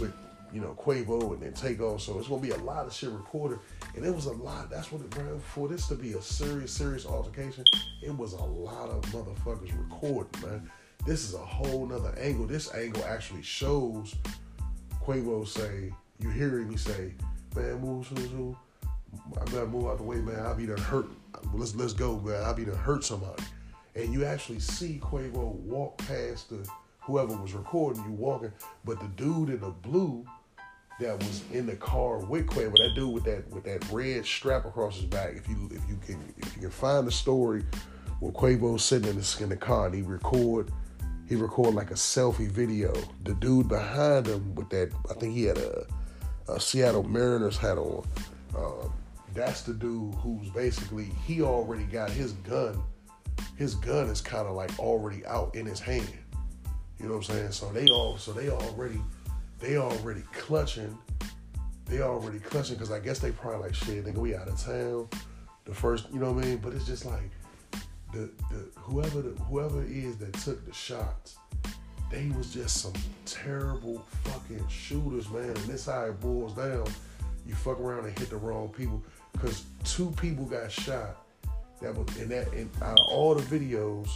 with 0.00 0.14
you 0.52 0.60
know 0.60 0.76
Quavo 0.78 1.32
and 1.32 1.42
then 1.42 1.52
Takeoff. 1.52 2.02
So 2.02 2.18
it's 2.18 2.28
gonna 2.28 2.40
be 2.40 2.50
a 2.50 2.58
lot 2.58 2.86
of 2.86 2.92
shit 2.92 3.10
recorded, 3.10 3.58
and 3.96 4.04
it 4.04 4.14
was 4.14 4.26
a 4.26 4.32
lot. 4.32 4.70
That's 4.70 4.92
what 4.92 5.02
it 5.02 5.16
ran 5.16 5.38
for. 5.40 5.68
This 5.68 5.88
to 5.88 5.94
be 5.94 6.12
a 6.12 6.22
serious 6.22 6.72
serious 6.72 7.06
altercation. 7.06 7.64
It 8.02 8.16
was 8.16 8.32
a 8.34 8.44
lot 8.44 8.90
of 8.90 9.02
motherfuckers 9.06 9.76
recording, 9.78 10.42
man. 10.42 10.70
This 11.04 11.24
is 11.24 11.34
a 11.34 11.38
whole 11.38 11.86
nother 11.86 12.14
angle. 12.16 12.46
This 12.46 12.72
angle 12.74 13.04
actually 13.04 13.42
shows 13.42 14.14
Quavo 15.04 15.46
say, 15.46 15.92
you 16.20 16.30
hear 16.30 16.60
him, 16.60 16.70
he 16.70 16.76
say, 16.76 17.14
man, 17.54 17.80
move, 17.80 18.10
move, 18.12 18.32
move. 18.34 18.56
I 19.40 19.44
better 19.44 19.66
move 19.66 19.86
out 19.86 19.98
the 19.98 20.04
way, 20.04 20.16
man. 20.16 20.40
I'll 20.40 20.54
be 20.54 20.66
hurt. 20.66 21.06
Let's 21.52 21.74
let's 21.74 21.92
go, 21.92 22.18
man. 22.18 22.42
I'll 22.42 22.54
be 22.54 22.64
hurt 22.64 23.04
somebody. 23.04 23.42
And 23.94 24.12
you 24.12 24.24
actually 24.24 24.60
see 24.60 25.00
Quavo 25.02 25.54
walk 25.54 25.98
past 25.98 26.48
the 26.48 26.66
whoever 27.00 27.36
was 27.36 27.52
recording 27.52 28.02
you 28.04 28.12
walking, 28.12 28.52
but 28.84 29.00
the 29.00 29.08
dude 29.08 29.50
in 29.50 29.60
the 29.60 29.70
blue 29.70 30.24
that 31.00 31.18
was 31.18 31.42
in 31.52 31.66
the 31.66 31.76
car 31.76 32.18
with 32.18 32.46
Quavo, 32.46 32.72
that 32.76 32.92
dude 32.94 33.12
with 33.12 33.24
that 33.24 33.48
with 33.50 33.64
that 33.64 33.84
red 33.90 34.24
strap 34.24 34.64
across 34.64 34.96
his 34.96 35.06
back. 35.06 35.34
If 35.34 35.48
you 35.48 35.68
if 35.72 35.82
you 35.88 35.98
can 36.04 36.34
if 36.38 36.54
you 36.54 36.62
can 36.62 36.70
find 36.70 37.06
the 37.06 37.12
story 37.12 37.64
where 38.20 38.32
Quavo's 38.32 38.84
sitting 38.84 39.10
in 39.10 39.16
the, 39.16 39.38
in 39.42 39.48
the 39.48 39.56
car 39.56 39.86
and 39.86 39.94
he 39.94 40.02
record 40.02 40.70
he 41.28 41.36
record 41.36 41.74
like 41.74 41.90
a 41.90 41.94
selfie 41.94 42.50
video. 42.50 42.92
The 43.24 43.34
dude 43.34 43.68
behind 43.68 44.26
him 44.26 44.54
with 44.54 44.70
that 44.70 44.92
I 45.10 45.14
think 45.14 45.34
he 45.34 45.44
had 45.44 45.58
a, 45.58 45.86
a 46.48 46.60
Seattle 46.60 47.02
Mariners 47.02 47.56
hat 47.56 47.78
on. 47.78 48.06
Uh, 48.56 48.88
that's 49.34 49.62
the 49.62 49.72
dude 49.72 50.14
who's 50.16 50.50
basically 50.50 51.04
he 51.26 51.42
already 51.42 51.84
got 51.84 52.10
his 52.10 52.32
gun. 52.32 52.80
His 53.56 53.74
gun 53.74 54.08
is 54.08 54.20
kind 54.20 54.46
of 54.46 54.54
like 54.54 54.78
already 54.78 55.24
out 55.26 55.54
in 55.54 55.66
his 55.66 55.80
hand. 55.80 56.08
You 56.98 57.06
know 57.08 57.16
what 57.16 57.28
I'm 57.30 57.36
saying? 57.36 57.52
So 57.52 57.72
they 57.72 57.88
all 57.88 58.18
so 58.18 58.32
they 58.32 58.50
already 58.50 59.00
they 59.58 59.76
already 59.76 60.22
clutching. 60.32 60.96
They 61.86 62.00
already 62.00 62.38
clutching 62.38 62.76
because 62.76 62.92
I 62.92 63.00
guess 63.00 63.18
they 63.18 63.32
probably 63.32 63.62
like 63.62 63.74
shit. 63.74 64.04
Nigga, 64.04 64.18
we 64.18 64.34
out 64.34 64.48
of 64.48 64.60
town. 64.60 65.08
The 65.64 65.74
first, 65.74 66.10
you 66.12 66.18
know 66.18 66.32
what 66.32 66.44
I 66.44 66.48
mean? 66.48 66.56
But 66.58 66.72
it's 66.74 66.86
just 66.86 67.04
like 67.04 67.30
the 68.12 68.30
the 68.50 68.68
whoever 68.76 69.22
the, 69.22 69.30
whoever 69.42 69.82
it 69.82 69.90
is 69.90 70.16
that 70.18 70.32
took 70.34 70.64
the 70.66 70.72
shots, 70.72 71.36
they 72.12 72.30
was 72.36 72.52
just 72.52 72.82
some 72.82 72.92
terrible 73.24 74.04
fucking 74.24 74.68
shooters, 74.68 75.28
man. 75.30 75.48
And 75.48 75.56
this 75.56 75.86
how 75.86 76.04
it 76.04 76.20
boils 76.20 76.54
down. 76.54 76.86
You 77.46 77.54
fuck 77.54 77.80
around 77.80 78.04
and 78.04 78.16
hit 78.16 78.30
the 78.30 78.36
wrong 78.36 78.68
people 78.68 79.02
because 79.32 79.64
two 79.82 80.12
people 80.20 80.44
got 80.44 80.70
shot. 80.70 81.26
That 81.80 81.96
was 81.96 82.16
in 82.18 82.28
that 82.28 82.52
in 82.52 82.70
out 82.80 83.00
of 83.00 83.06
all 83.10 83.34
the 83.34 83.42
videos, 83.42 84.08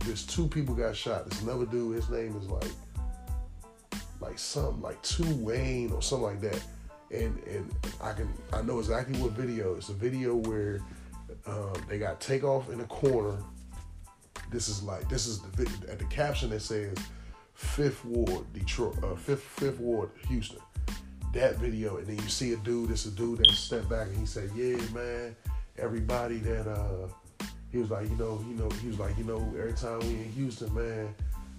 there's 0.00 0.26
two 0.26 0.48
people 0.48 0.74
got 0.74 0.96
shot. 0.96 1.28
There's 1.28 1.42
another 1.42 1.66
dude. 1.66 1.94
His 1.94 2.08
name 2.08 2.34
is 2.36 2.48
like 2.48 2.72
like 4.20 4.38
something 4.38 4.80
like 4.80 5.00
Two 5.02 5.32
Wayne 5.36 5.92
or 5.92 6.02
something 6.02 6.26
like 6.26 6.40
that. 6.40 6.60
And 7.12 7.38
and 7.44 7.72
I 8.02 8.14
can 8.14 8.32
I 8.52 8.62
know 8.62 8.78
exactly 8.78 9.18
what 9.20 9.32
video. 9.32 9.76
It's 9.76 9.90
a 9.90 9.94
video 9.94 10.34
where 10.34 10.80
um, 11.46 11.74
they 11.88 11.98
got 11.98 12.20
Takeoff 12.20 12.70
in 12.70 12.78
the 12.78 12.84
corner. 12.84 13.36
This 14.50 14.68
is 14.68 14.82
like 14.82 15.08
this 15.08 15.26
is 15.26 15.40
the 15.40 15.70
at 15.90 15.98
the 15.98 16.06
caption 16.06 16.50
that 16.50 16.62
says 16.62 16.96
Fifth 17.54 18.04
Ward 18.04 18.52
Detroit, 18.52 19.02
uh, 19.02 19.14
Fifth 19.14 19.42
Fifth 19.42 19.80
Ward 19.80 20.10
Houston. 20.28 20.60
That 21.32 21.56
video, 21.56 21.96
and 21.96 22.06
then 22.06 22.16
you 22.16 22.28
see 22.28 22.52
a 22.52 22.56
dude. 22.58 22.90
It's 22.90 23.06
a 23.06 23.10
dude 23.10 23.38
that 23.38 23.50
stepped 23.50 23.88
back 23.88 24.06
and 24.06 24.16
he 24.16 24.26
said, 24.26 24.50
"Yeah, 24.54 24.76
man, 24.92 25.34
everybody 25.78 26.38
that 26.38 26.68
uh." 26.68 27.08
He 27.72 27.80
was 27.80 27.90
like, 27.90 28.08
you 28.08 28.14
know, 28.14 28.40
you 28.48 28.54
know, 28.54 28.70
he 28.80 28.86
was 28.86 29.00
like, 29.00 29.18
you 29.18 29.24
know, 29.24 29.52
every 29.58 29.72
time 29.72 29.98
we 29.98 30.10
in 30.10 30.30
Houston, 30.36 30.72
man, 30.76 31.12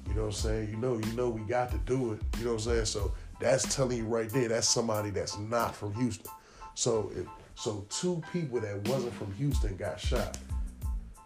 you 0.07 0.13
know 0.13 0.21
what 0.21 0.27
I'm 0.27 0.31
saying? 0.31 0.69
You 0.69 0.77
know, 0.77 0.97
you 0.97 1.11
know 1.13 1.29
we 1.29 1.41
got 1.41 1.71
to 1.71 1.77
do 1.79 2.13
it. 2.13 2.21
You 2.37 2.45
know 2.45 2.53
what 2.53 2.65
I'm 2.65 2.71
saying? 2.71 2.85
So 2.85 3.13
that's 3.39 3.75
telling 3.75 3.97
you 3.97 4.05
right 4.05 4.29
there, 4.29 4.47
that's 4.47 4.69
somebody 4.69 5.09
that's 5.09 5.37
not 5.37 5.75
from 5.75 5.93
Houston. 5.95 6.31
So 6.73 7.11
if 7.15 7.27
so 7.55 7.85
two 7.89 8.21
people 8.31 8.59
that 8.59 8.87
wasn't 8.87 9.13
from 9.13 9.33
Houston 9.33 9.75
got 9.77 9.99
shot. 9.99 10.37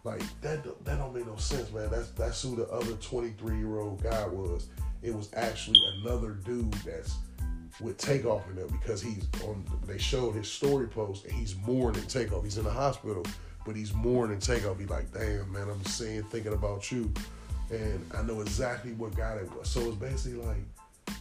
Like 0.03 0.21
that 0.41 0.63
that 0.85 0.97
don't 0.97 1.13
make 1.13 1.27
no 1.27 1.35
sense, 1.35 1.71
man. 1.71 1.89
That's 1.91 2.09
that's 2.11 2.41
who 2.41 2.55
the 2.55 2.67
other 2.69 2.93
23 2.93 3.57
year 3.57 3.79
old 3.79 4.01
guy 4.01 4.27
was. 4.27 4.67
It 5.01 5.13
was 5.13 5.29
actually 5.35 5.79
another 6.01 6.31
dude 6.31 6.73
that's 6.73 7.15
with 7.81 7.97
Takeoff 7.97 8.47
in 8.49 8.55
there 8.55 8.67
because 8.67 9.01
he's 9.01 9.25
on 9.45 9.65
they 9.85 9.97
showed 9.97 10.35
his 10.35 10.49
story 10.49 10.87
post 10.87 11.25
and 11.25 11.33
he's 11.33 11.55
mourning 11.57 12.03
Takeoff. 12.03 12.43
He's 12.43 12.57
in 12.57 12.63
the 12.63 12.71
hospital, 12.71 13.25
but 13.65 13.75
he's 13.75 13.93
mourning 13.93 14.39
Takeoff. 14.39 14.79
He's 14.79 14.89
like, 14.89 15.11
damn 15.13 15.51
man, 15.51 15.69
I'm 15.69 15.83
saying 15.85 16.23
thinking 16.23 16.53
about 16.53 16.91
you. 16.91 17.13
And 17.69 18.03
I 18.17 18.23
know 18.23 18.41
exactly 18.41 18.93
what 18.93 19.15
guy 19.15 19.35
it 19.35 19.53
was. 19.55 19.69
So 19.69 19.81
it's 19.81 19.95
basically 19.95 20.41
like 20.41 21.17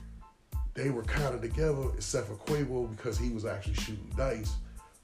they 0.74 0.90
were 0.90 1.02
kind 1.02 1.34
of 1.34 1.40
together, 1.40 1.88
except 1.96 2.28
for 2.28 2.34
Quavo 2.34 2.88
because 2.96 3.18
he 3.18 3.30
was 3.30 3.44
actually 3.44 3.74
shooting 3.74 4.12
dice 4.16 4.54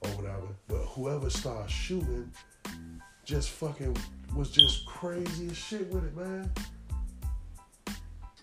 or 0.01 0.09
whatever. 0.11 0.47
But 0.69 0.85
whoever 0.87 1.29
started 1.29 1.71
shooting 1.71 2.31
just 3.25 3.51
fucking 3.51 3.97
was 4.35 4.51
just 4.51 4.85
crazy 4.87 5.49
as 5.49 5.57
shit 5.57 5.91
with 5.93 6.05
it, 6.05 6.17
man. 6.17 6.51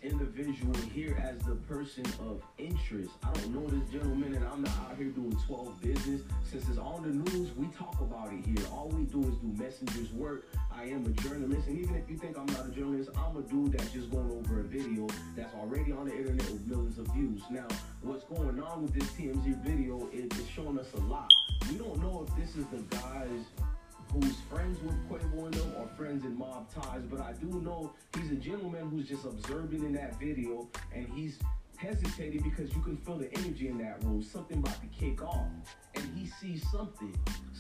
individual 0.02 0.74
here 0.92 1.16
as 1.22 1.38
the 1.46 1.54
person 1.54 2.04
of 2.22 2.42
interest. 2.58 3.12
I 3.24 3.32
don't 3.34 3.54
know 3.54 3.68
this 3.68 3.88
gentleman, 3.92 4.34
and 4.34 4.44
I'm 4.46 4.64
not 4.64 4.74
out 4.90 4.98
here 4.98 5.10
doing 5.10 5.38
12 5.46 5.82
business. 5.82 6.22
Since 6.50 6.70
it's 6.70 6.80
on 6.80 7.04
the 7.04 7.32
news, 7.32 7.56
we 7.56 7.68
talk 7.68 8.02
about 8.02 8.34
it 8.34 8.44
here. 8.44 8.66
All 8.72 8.90
we 8.90 9.04
do 9.04 9.22
is 9.22 9.36
do 9.36 9.54
messenger's 9.62 10.12
work. 10.14 10.48
I 10.74 10.86
am 10.86 11.06
a 11.06 11.10
journalist, 11.22 11.68
and 11.68 11.78
even 11.78 11.96
if 11.96 12.10
you 12.10 12.18
think 12.18 12.36
I'm 12.38 12.48
not 12.48 12.66
a 12.66 12.72
journalist, 12.72 13.12
I'm 13.16 13.38
a 13.38 13.42
dude 13.44 13.74
that's 13.74 13.92
just 13.92 14.10
going 14.10 14.32
over 14.32 14.62
a 14.62 14.64
video 14.64 15.06
that's 15.36 15.54
already 15.54 15.92
on 15.92 16.06
the 16.08 16.18
internet 16.18 16.50
with 16.50 16.66
millions 16.66 16.98
of 16.98 17.06
views. 17.10 17.44
Now, 17.52 17.68
what's 18.02 18.24
going 18.24 18.60
on 18.60 18.82
with 18.82 18.94
this 18.94 19.10
TMZ 19.12 19.64
video 19.64 20.10
is 20.12 20.26
it's 20.26 20.50
showing 20.56 20.80
us 20.80 20.92
a 20.96 21.02
lot. 21.02 21.32
We 21.70 21.78
don't 21.78 22.02
know 22.02 22.26
if 22.28 22.36
this 22.36 22.56
is 22.56 22.66
the 22.72 22.82
guys 22.96 23.46
who's 24.12 24.36
friends 24.50 24.78
with 24.82 24.96
Quavo 25.10 25.46
and 25.46 25.54
them 25.54 25.74
or 25.78 25.88
friends 25.98 26.26
in 26.26 26.38
mob 26.38 26.72
ties, 26.74 27.04
but 27.10 27.22
I 27.22 27.34
do 27.34 27.62
know 27.62 27.94
he's 28.18 28.32
a 28.32 28.36
gentleman 28.36 28.90
who's 28.90 29.08
just 29.08 29.26
observing 29.26 29.84
in 29.84 29.94
that 29.94 30.20
video 30.20 30.68
and 30.94 31.08
he's 31.08 31.40
hesitated 31.78 32.44
because 32.44 32.74
you 32.76 32.82
can 32.82 32.98
feel 32.98 33.18
the 33.18 33.34
energy 33.40 33.68
in 33.68 33.78
that 33.80 34.04
room. 34.04 34.22
Something 34.22 34.60
about 34.60 34.80
to 34.82 34.88
kick 34.88 35.24
off. 35.24 35.48
And 35.96 36.04
he 36.16 36.28
sees 36.28 36.64
something. 36.72 37.16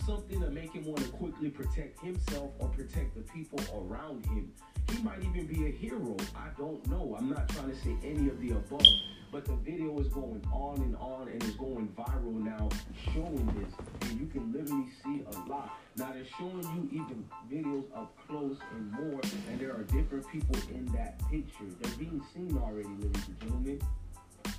Something 0.06 0.42
to 0.42 0.50
make 0.52 0.74
him 0.74 0.86
want 0.86 1.00
to 1.00 1.10
quickly 1.10 1.50
protect 1.50 2.00
himself 2.00 2.52
or 2.60 2.68
protect 2.70 3.16
the 3.16 3.22
people 3.34 3.60
around 3.74 4.26
him. 4.28 4.52
He 4.92 5.02
might 5.02 5.20
even 5.24 5.48
be 5.48 5.66
a 5.68 5.72
hero. 5.72 6.16
I 6.36 6.50
don't 6.58 6.86
know. 6.88 7.16
I'm 7.18 7.30
not 7.30 7.50
trying 7.50 7.72
to 7.72 7.76
say 7.76 7.96
any 8.04 8.30
of 8.30 8.40
the 8.42 8.52
above. 8.52 8.86
But 9.32 9.46
the 9.46 9.56
video 9.56 9.98
is 10.00 10.10
going 10.10 10.46
on 10.52 10.76
and 10.82 10.96
on 10.98 11.30
and 11.30 11.42
is 11.44 11.56
going 11.56 11.88
viral 11.98 12.34
now, 12.34 12.68
showing 13.14 13.46
this. 13.58 14.10
And 14.10 14.20
you 14.20 14.28
can 14.28 14.52
literally 14.52 14.90
see 15.04 15.24
a 15.26 15.50
lot. 15.50 15.78
Now 15.96 16.12
they're 16.12 16.26
showing 16.38 16.90
you 16.92 17.02
even 17.02 17.26
videos 17.50 17.86
up 17.96 18.14
close 18.28 18.58
and 18.76 18.92
more, 18.92 19.22
and 19.50 19.60
there 19.60 19.72
are 19.72 19.84
different 19.84 20.28
people 20.30 20.58
in 20.74 20.86
that 20.88 21.18
picture. 21.30 21.64
They're 21.80 21.98
being 21.98 22.22
seen 22.34 22.58
already, 22.58 22.90
ladies 23.00 23.28
and 23.28 23.40
gentlemen. 23.40 23.82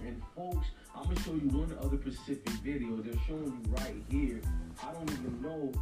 And 0.07 0.23
folks, 0.35 0.67
I'm 0.97 1.05
gonna 1.05 1.21
show 1.21 1.35
you 1.35 1.49
one 1.49 1.76
other 1.83 1.99
specific 1.99 2.49
video. 2.64 2.97
They're 2.97 3.12
showing 3.26 3.45
you 3.45 3.75
right 3.75 4.02
here. 4.09 4.41
I 4.83 4.93
don't 4.93 5.11
even 5.11 5.43
know 5.43 5.73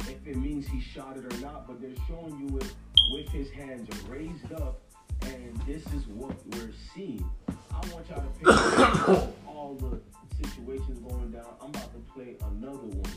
if 0.00 0.26
it 0.26 0.36
means 0.36 0.66
he 0.66 0.80
shot 0.80 1.16
it 1.16 1.32
or 1.32 1.40
not, 1.40 1.68
but 1.68 1.80
they're 1.80 1.94
showing 2.08 2.36
you 2.40 2.58
it 2.58 2.74
with 3.12 3.28
his 3.28 3.50
hands 3.50 3.88
raised 4.08 4.52
up, 4.54 4.80
and 5.26 5.56
this 5.66 5.82
is 5.92 6.06
what 6.08 6.34
we're 6.48 6.72
seeing. 6.94 7.28
I 7.48 7.80
want 7.92 8.08
y'all 8.08 8.22
to 8.22 8.28
pick 8.38 8.48
up 9.08 9.36
all 9.46 9.74
the 9.74 10.00
situations 10.46 10.98
going 11.00 11.30
down. 11.30 11.46
I'm 11.60 11.70
about 11.70 11.92
to 11.92 12.12
play 12.12 12.36
another 12.40 12.78
one. 12.78 13.12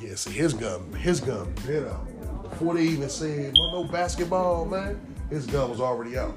Yeah, 0.00 0.16
see 0.16 0.32
his 0.32 0.52
gun, 0.52 0.92
his 0.94 1.20
gun 1.20 1.54
been 1.64 1.86
out 1.86 2.42
before 2.42 2.74
they 2.74 2.82
even 2.82 3.08
said 3.08 3.54
well, 3.56 3.84
no 3.84 3.84
basketball, 3.84 4.64
man. 4.64 5.00
His 5.30 5.46
gun 5.46 5.70
was 5.70 5.80
already 5.80 6.18
out. 6.18 6.36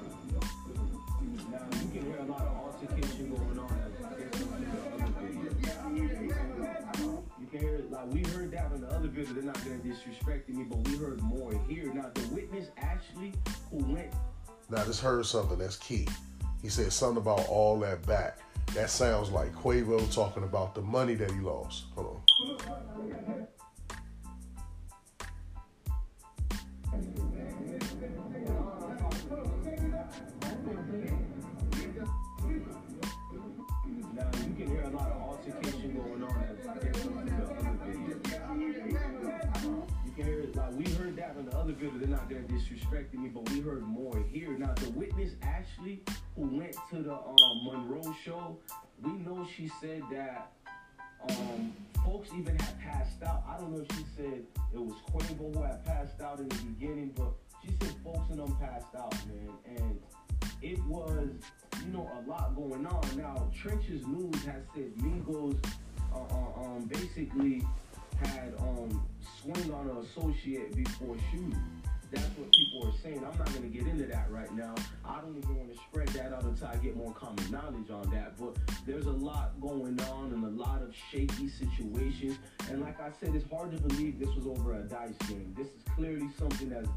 Just 14.95 15.03
heard 15.03 15.25
something 15.25 15.57
that's 15.57 15.75
key. 15.75 16.07
He 16.61 16.69
said 16.69 16.93
something 16.93 17.17
about 17.17 17.49
all 17.49 17.77
that 17.79 18.07
back. 18.07 18.39
That 18.75 18.89
sounds 18.89 19.29
like 19.29 19.53
Quavo 19.53 20.09
talking 20.13 20.43
about 20.43 20.73
the 20.73 20.81
money 20.81 21.15
that 21.15 21.29
he 21.31 21.41
lost. 21.41 21.87
Hold 21.95 22.07
on. 22.07 22.14
That 41.85 41.91
other 41.91 41.99
video. 41.99 42.07
They're 42.07 42.17
not 42.17 42.29
there 42.29 42.41
disrespecting 42.41 43.19
me, 43.19 43.29
but 43.29 43.49
we 43.49 43.61
heard 43.61 43.83
more 43.83 44.23
here. 44.31 44.57
Now 44.57 44.73
the 44.73 44.89
witness 44.91 45.33
Ashley, 45.41 46.03
who 46.35 46.57
went 46.57 46.75
to 46.91 47.01
the 47.01 47.13
um, 47.13 47.63
Monroe 47.63 48.15
show, 48.23 48.57
we 49.01 49.11
know 49.13 49.47
she 49.55 49.69
said 49.81 50.03
that 50.11 50.51
um, 51.29 51.73
folks 52.03 52.29
even 52.37 52.57
had 52.57 52.79
passed 52.79 53.23
out. 53.23 53.43
I 53.47 53.57
don't 53.59 53.71
know 53.71 53.85
if 53.87 53.97
she 53.97 54.05
said 54.15 54.43
it 54.73 54.79
was 54.79 54.95
Quavo 55.11 55.55
who 55.55 55.63
had 55.63 55.85
passed 55.85 56.21
out 56.21 56.39
in 56.39 56.49
the 56.49 56.55
beginning, 56.55 57.13
but 57.15 57.33
she 57.63 57.71
said 57.81 57.95
folks 58.03 58.29
in 58.31 58.37
them 58.37 58.55
passed 58.59 58.95
out, 58.97 59.13
man, 59.27 59.77
and 59.77 59.99
it 60.61 60.83
was, 60.85 61.29
you 61.83 61.91
know, 61.91 62.09
a 62.17 62.29
lot 62.29 62.55
going 62.55 62.85
on. 62.85 63.17
Now, 63.17 63.49
Trenches 63.59 64.05
News 64.07 64.43
has 64.45 64.63
said 64.73 64.95
Migos 64.97 65.57
uh, 66.13 66.19
uh, 66.19 66.63
um, 66.63 66.89
basically 66.91 67.63
had 68.17 68.53
um, 68.59 69.03
swing 69.41 69.73
on 69.73 69.89
an 69.89 69.97
associate 69.97 70.75
before 70.75 71.15
shooting. 71.31 71.55
That's 72.11 72.37
what 72.37 72.51
people 72.51 72.87
are 72.87 72.93
saying. 73.03 73.17
I'm 73.17 73.37
not 73.37 73.53
gonna 73.53 73.67
get 73.67 73.87
into 73.87 74.05
that 74.05 74.31
right 74.31 74.53
now. 74.55 74.75
I 75.03 75.19
don't 75.21 75.37
even 75.37 75.57
want 75.57 75.73
to 75.73 75.79
spread 75.89 76.07
that 76.09 76.33
out 76.33 76.43
until 76.43 76.67
I 76.67 76.75
get 76.77 76.95
more 76.95 77.13
common 77.13 77.49
knowledge 77.51 77.89
on 77.89 78.09
that. 78.11 78.37
But 78.39 78.55
there's 78.85 79.05
a 79.07 79.11
lot 79.11 79.59
going 79.59 79.99
on 80.01 80.31
and 80.31 80.43
a 80.43 80.49
lot 80.49 80.81
of 80.81 80.93
shaky 81.11 81.49
situations. 81.49 82.37
And 82.69 82.81
like 82.81 83.01
I 83.01 83.09
said, 83.19 83.35
it's 83.35 83.49
hard 83.51 83.71
to 83.71 83.81
believe 83.81 84.19
this 84.19 84.29
was 84.35 84.45
over 84.47 84.73
a 84.75 84.83
dice 84.83 85.17
game. 85.27 85.53
This 85.57 85.67
is 85.67 85.83
clearly 85.95 86.29
something 86.37 86.69
that's 86.69 86.89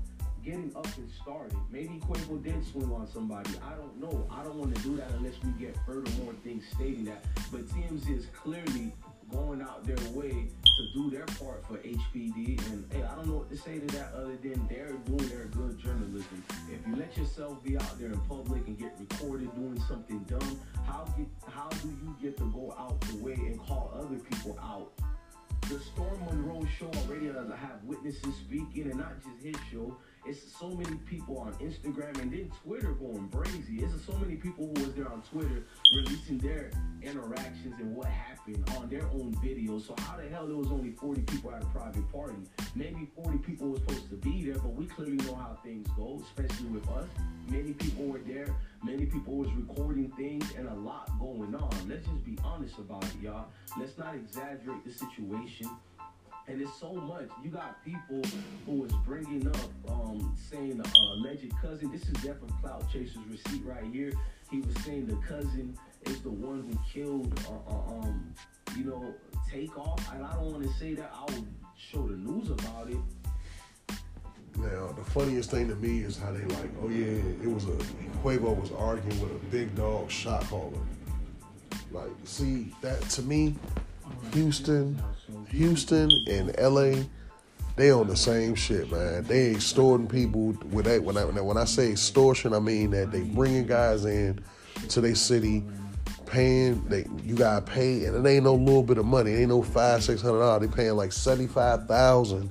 getting 0.44 0.72
up 0.76 0.86
and 0.96 1.10
started. 1.22 1.56
Maybe 1.70 2.00
Quavo 2.00 2.42
did 2.42 2.64
swing 2.66 2.90
on 2.92 3.06
somebody. 3.12 3.50
I 3.62 3.74
don't 3.74 3.98
know. 4.00 4.26
I 4.30 4.42
don't 4.44 4.56
want 4.56 4.74
to 4.74 4.82
do 4.82 4.96
that 4.96 5.10
unless 5.18 5.34
we 5.42 5.50
get 5.52 5.76
further 5.84 6.10
more 6.22 6.32
things 6.44 6.64
stating 6.74 7.04
that. 7.06 7.24
But 7.50 7.66
TMZ 7.68 8.16
is 8.16 8.26
clearly 8.34 8.92
going 9.30 9.62
out 9.62 9.84
their 9.84 9.96
way 10.12 10.48
to 10.76 10.92
do 10.94 11.10
their 11.10 11.26
part 11.26 11.64
for 11.66 11.78
HPD. 11.78 12.60
And 12.70 12.84
hey, 12.92 13.02
I 13.02 13.14
don't 13.14 13.26
know 13.26 13.38
what 13.38 13.50
to 13.50 13.56
say 13.56 13.78
to 13.78 13.86
that 13.96 14.12
other 14.14 14.36
than 14.36 14.66
they're 14.68 14.92
doing 15.06 15.28
their 15.28 15.46
good 15.46 15.78
journalism. 15.78 16.44
If 16.70 16.86
you 16.86 16.96
let 16.96 17.16
yourself 17.16 17.62
be 17.64 17.76
out 17.76 17.98
there 17.98 18.12
in 18.12 18.20
public 18.20 18.66
and 18.66 18.78
get 18.78 18.94
recorded 18.98 19.54
doing 19.54 19.80
something 19.88 20.20
dumb, 20.20 20.60
how 20.86 21.04
get 21.16 21.26
how 21.48 21.68
do 21.68 21.88
you 21.88 22.16
get 22.20 22.36
to 22.38 22.44
go 22.52 22.74
out 22.78 23.00
the 23.02 23.16
way 23.16 23.34
and 23.34 23.58
call 23.58 23.92
other 23.94 24.16
people 24.16 24.58
out? 24.62 24.92
The 25.68 25.78
Storm 25.80 26.24
Monroe 26.24 26.66
show 26.78 26.90
already 27.02 27.26
doesn't 27.26 27.50
have 27.56 27.82
witnesses 27.84 28.34
speaking, 28.46 28.90
and 28.90 28.96
not 28.96 29.22
just 29.22 29.44
his 29.44 29.56
show. 29.70 29.96
It's 30.28 30.58
so 30.60 30.68
many 30.68 30.94
people 31.06 31.38
on 31.38 31.54
Instagram 31.54 32.20
and 32.20 32.30
then 32.30 32.52
Twitter 32.62 32.92
going 32.92 33.30
crazy. 33.30 33.82
It's 33.82 34.04
so 34.04 34.12
many 34.18 34.36
people 34.36 34.66
who 34.66 34.84
was 34.84 34.92
there 34.92 35.10
on 35.10 35.22
Twitter 35.22 35.64
releasing 35.94 36.36
their 36.36 36.70
interactions 37.00 37.74
and 37.80 37.96
what 37.96 38.08
happened 38.08 38.62
on 38.76 38.90
their 38.90 39.06
own 39.06 39.34
videos. 39.42 39.86
So 39.86 39.94
how 40.00 40.18
the 40.18 40.28
hell 40.28 40.46
there 40.46 40.56
was 40.56 40.70
only 40.70 40.90
40 40.90 41.22
people 41.22 41.54
at 41.54 41.62
a 41.62 41.66
private 41.66 42.12
party? 42.12 42.42
Maybe 42.74 43.08
40 43.16 43.38
people 43.38 43.70
were 43.70 43.78
supposed 43.78 44.10
to 44.10 44.16
be 44.16 44.44
there, 44.44 44.60
but 44.60 44.74
we 44.74 44.84
clearly 44.84 45.16
know 45.16 45.34
how 45.34 45.56
things 45.64 45.88
go, 45.96 46.20
especially 46.22 46.68
with 46.68 46.86
us. 46.90 47.06
Many 47.48 47.72
people 47.72 48.04
were 48.04 48.20
there. 48.26 48.54
Many 48.84 49.06
people 49.06 49.34
was 49.34 49.48
recording 49.54 50.10
things 50.10 50.44
and 50.58 50.68
a 50.68 50.74
lot 50.74 51.10
going 51.18 51.54
on. 51.54 51.70
Let's 51.88 52.06
just 52.06 52.24
be 52.26 52.36
honest 52.44 52.76
about 52.76 53.02
it, 53.02 53.22
y'all. 53.22 53.46
Let's 53.80 53.96
not 53.96 54.14
exaggerate 54.14 54.84
the 54.84 54.92
situation. 54.92 55.70
And 56.48 56.62
it's 56.62 56.80
so 56.80 56.92
much. 56.94 57.28
You 57.44 57.50
got 57.50 57.84
people 57.84 58.22
who 58.64 58.80
was 58.80 58.92
bringing 59.04 59.46
up, 59.48 59.70
um, 59.90 60.34
saying 60.50 60.78
the 60.78 60.84
uh, 60.84 61.14
alleged 61.14 61.52
cousin. 61.60 61.92
This 61.92 62.02
is 62.02 62.12
definitely 62.14 62.54
Cloud 62.62 62.86
Chaser's 62.90 63.18
receipt 63.28 63.64
right 63.64 63.84
here. 63.92 64.12
He 64.50 64.60
was 64.60 64.74
saying 64.84 65.06
the 65.06 65.16
cousin 65.16 65.76
is 66.06 66.22
the 66.22 66.30
one 66.30 66.62
who 66.62 66.78
killed, 66.90 67.38
uh, 67.46 67.70
uh, 67.70 67.98
um, 67.98 68.34
you 68.76 68.84
know, 68.84 69.14
Takeoff. 69.50 70.14
And 70.14 70.24
I 70.24 70.32
don't 70.34 70.52
want 70.52 70.62
to 70.62 70.72
say 70.78 70.94
that. 70.94 71.12
I 71.14 71.30
would 71.32 71.46
show 71.76 72.06
the 72.06 72.16
news 72.16 72.50
about 72.50 72.88
it. 72.88 72.96
Now, 74.56 74.88
the 74.92 75.04
funniest 75.04 75.50
thing 75.50 75.68
to 75.68 75.76
me 75.76 76.00
is 76.00 76.18
how 76.18 76.32
they 76.32 76.42
like, 76.56 76.70
oh 76.82 76.88
yeah, 76.88 77.22
it 77.42 77.46
was 77.46 77.64
a 77.64 77.76
Quavo 78.22 78.58
was 78.58 78.72
arguing 78.72 79.20
with 79.20 79.30
a 79.30 79.46
big 79.50 79.74
dog 79.76 80.10
shot 80.10 80.42
caller. 80.44 80.72
Like, 81.92 82.10
see 82.24 82.74
that 82.80 83.00
to 83.10 83.22
me, 83.22 83.54
Houston, 84.32 85.02
Houston 85.50 86.10
and 86.28 86.54
LA, 86.58 87.04
they 87.76 87.90
on 87.92 88.08
the 88.08 88.16
same 88.16 88.54
shit, 88.54 88.90
man. 88.90 89.22
They 89.24 89.52
extorting 89.52 90.08
people 90.08 90.56
with 90.70 90.86
that. 90.86 91.02
When 91.02 91.16
I 91.16 91.24
when 91.24 91.56
I 91.56 91.64
say 91.64 91.92
extortion, 91.92 92.52
I 92.52 92.58
mean 92.58 92.90
that 92.90 93.12
they 93.12 93.20
bringing 93.20 93.66
guys 93.66 94.04
in 94.04 94.40
to 94.88 95.00
their 95.00 95.14
city, 95.14 95.62
paying. 96.26 96.84
They 96.88 97.06
you 97.22 97.36
gotta 97.36 97.64
pay, 97.64 98.04
and 98.04 98.26
it 98.26 98.28
ain't 98.28 98.44
no 98.44 98.54
little 98.54 98.82
bit 98.82 98.98
of 98.98 99.06
money. 99.06 99.32
It 99.32 99.40
ain't 99.40 99.48
no 99.50 99.62
five 99.62 100.02
six 100.02 100.20
hundred 100.20 100.40
dollars. 100.40 100.68
They 100.68 100.76
paying 100.76 100.96
like 100.96 101.12
seventy 101.12 101.46
five 101.46 101.86
thousand 101.86 102.50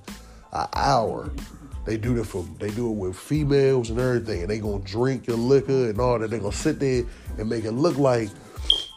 an 0.53 0.67
hour. 0.73 1.29
They 1.85 1.97
do 1.97 2.15
that 2.15 2.25
for 2.25 2.45
they 2.59 2.69
do 2.71 2.89
it 2.89 2.95
with 2.95 3.17
females 3.17 3.89
and 3.89 3.99
everything, 3.99 4.41
and 4.41 4.49
they 4.49 4.59
gonna 4.59 4.83
drink 4.83 5.27
your 5.27 5.37
liquor 5.37 5.89
and 5.89 5.99
all 5.99 6.19
that. 6.19 6.29
They 6.29 6.39
gonna 6.39 6.51
sit 6.51 6.79
there 6.79 7.03
and 7.37 7.49
make 7.49 7.65
it 7.65 7.71
look 7.71 7.97
like 7.97 8.29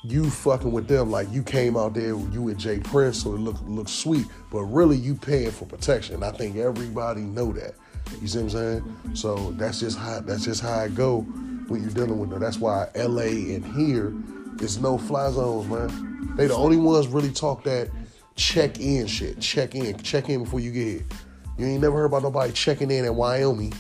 you 0.03 0.31
fucking 0.31 0.73
with 0.73 0.89
them, 0.89 1.11
like 1.11 1.31
you 1.31 1.43
came 1.43 1.77
out 1.77 1.95
there, 1.95 2.17
you 2.17 2.43
with 2.43 2.59
J 2.59 2.79
Prince, 2.79 3.23
so 3.23 3.35
it 3.35 3.39
look 3.39 3.57
looks 3.67 3.93
sweet, 3.93 4.27
but 4.51 4.63
really 4.63 4.97
you 4.97 5.15
paying 5.15 5.51
for 5.51 5.67
protection. 5.67 6.23
I 6.23 6.31
think 6.31 6.57
everybody 6.57 7.21
know 7.21 7.53
that. 7.53 7.75
You 8.21 8.27
see 8.27 8.39
what 8.39 8.45
I'm 8.45 8.51
saying? 8.51 9.15
So 9.15 9.53
that's 9.53 9.81
just 9.81 9.99
how 9.99 10.21
that's 10.21 10.45
just 10.45 10.63
how 10.63 10.73
I 10.73 10.89
go 10.89 11.21
when 11.69 11.83
you're 11.83 11.91
dealing 11.91 12.19
with 12.19 12.31
them. 12.31 12.41
That's 12.41 12.59
why 12.59 12.89
LA 12.97 13.55
and 13.55 13.65
here 13.65 14.15
is 14.65 14.81
no 14.81 14.97
fly 14.97 15.31
zones, 15.31 15.69
man. 15.69 16.35
They 16.37 16.47
the 16.47 16.55
only 16.55 16.77
ones 16.79 17.07
really 17.07 17.31
talk 17.31 17.63
that 17.65 17.91
check 18.37 18.81
in 18.81 19.07
shit. 19.07 19.41
Check 19.41 19.75
in, 19.75 19.99
check 19.99 20.29
in 20.29 20.45
before 20.45 20.61
you 20.61 20.73
get 20.73 20.87
here. 20.87 21.07
You 21.59 21.67
ain't 21.67 21.83
never 21.83 21.97
heard 21.97 22.07
about 22.07 22.23
nobody 22.23 22.53
checking 22.53 22.91
in 22.91 23.05
in 23.05 23.15
Wyoming. 23.15 23.75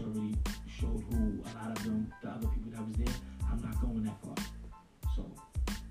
Already 0.00 0.34
showed 0.66 1.04
who 1.10 1.40
a 1.40 1.50
lot 1.56 1.76
of 1.76 1.84
them, 1.84 2.12
the 2.20 2.28
other 2.28 2.48
people 2.48 2.70
that 2.72 2.86
was 2.86 2.96
there. 2.96 3.14
I'm 3.50 3.62
not 3.62 3.80
going 3.80 4.02
that 4.04 4.20
far. 4.20 4.34
So, 5.14 5.24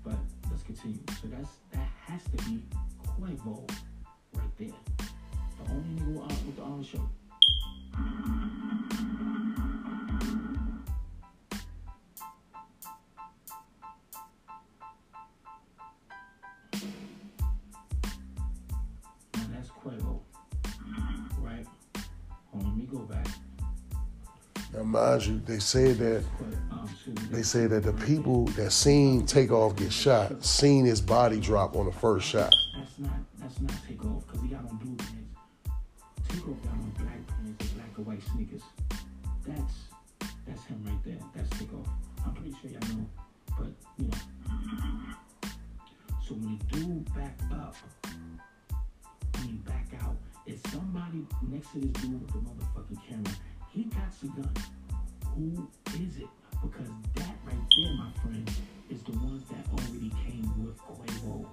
but 0.04 0.16
let's 0.50 0.62
continue. 0.62 1.00
So 1.22 1.28
that's 1.28 1.48
that 1.72 1.88
has 2.06 2.22
to 2.24 2.36
be 2.44 2.62
Quavo 3.06 3.68
right 4.34 4.56
there. 4.58 4.68
The 5.64 5.72
only 5.72 6.02
nigga 6.02 6.06
with, 6.06 6.22
uh, 6.22 6.34
with 6.46 6.56
the 6.56 6.62
orange 6.62 6.90
shirt. 6.90 7.00
Mind 24.84 25.26
you, 25.26 25.40
they 25.46 25.58
said 25.58 25.98
that 25.98 26.24
they 27.30 27.42
said 27.42 27.70
that 27.70 27.82
the 27.82 27.92
people 27.92 28.46
that 28.56 28.70
seen 28.70 29.26
Takeoff 29.26 29.76
get 29.76 29.92
shot 29.92 30.44
seen 30.44 30.84
his 30.84 31.00
body 31.00 31.40
drop 31.40 31.76
on 31.76 31.86
the 31.86 31.92
first 31.92 32.26
shot. 32.26 32.54
That's 32.76 32.98
not 32.98 33.10
that's 33.38 33.60
not 33.60 33.72
is 58.90 59.02
the 59.02 59.12
ones 59.12 59.42
that 59.48 59.64
already 59.72 60.10
came 60.24 60.50
with 60.64 60.78
Quavo 60.78 61.46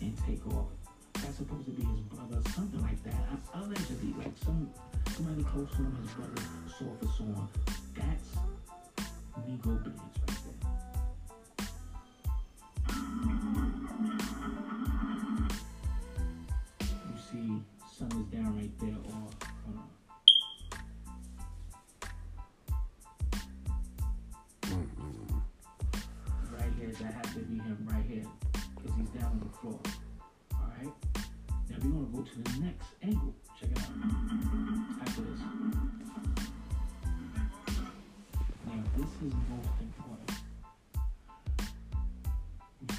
and 0.00 0.16
Takeoff. 0.26 0.66
That's 1.14 1.36
supposed 1.36 1.66
to 1.66 1.72
be 1.72 1.82
his 1.82 2.00
brother, 2.00 2.40
something 2.54 2.80
like 2.82 3.02
that. 3.04 3.14
I, 3.54 3.60
allegedly, 3.60 4.14
like 4.18 4.32
some 4.44 4.70
somebody 5.14 5.42
close 5.44 5.70
to 5.70 5.76
him, 5.76 5.96
his 6.02 6.12
brother 6.12 6.42
saw 6.78 6.86
for 7.00 7.12
so 7.16 7.24
on. 7.24 7.48
That's 7.94 8.36
Migo 9.46 9.84
Bands 9.84 10.29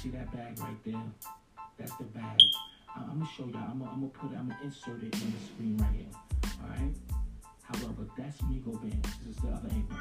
see 0.02 0.08
that 0.10 0.32
bag 0.32 0.58
right 0.58 0.84
there? 0.84 1.00
That's 1.78 1.94
the 1.96 2.04
bag. 2.04 2.40
I'm 2.96 3.20
gonna 3.20 3.26
show 3.36 3.44
y'all. 3.44 3.70
I'm 3.70 3.78
gonna, 3.78 4.08
put 4.08 4.32
it. 4.32 4.36
I'm 4.36 4.48
gonna 4.48 4.58
insert 4.64 5.00
it 5.02 5.14
in 5.14 5.32
the 5.32 5.38
screen 5.46 5.78
right 5.78 5.94
here. 5.94 6.06
All 6.60 6.70
right. 6.70 6.94
However, 7.62 8.08
that's 8.18 8.40
Migo 8.42 8.80
Bands. 8.82 9.08
This 9.24 9.36
is 9.36 9.42
the 9.42 9.48
other 9.48 9.68
angle. 9.70 9.96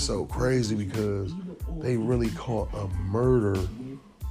So 0.00 0.24
crazy 0.24 0.74
because 0.74 1.34
they 1.78 1.98
really 1.98 2.30
caught 2.30 2.72
a 2.72 2.88
murder 3.04 3.54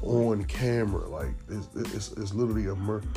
on 0.02 0.44
camera. 0.46 1.08
Like 1.08 1.36
it's, 1.48 1.68
it's, 1.94 2.12
it's 2.14 2.34
literally 2.34 2.68
a 2.68 2.76
murder. 2.76 3.08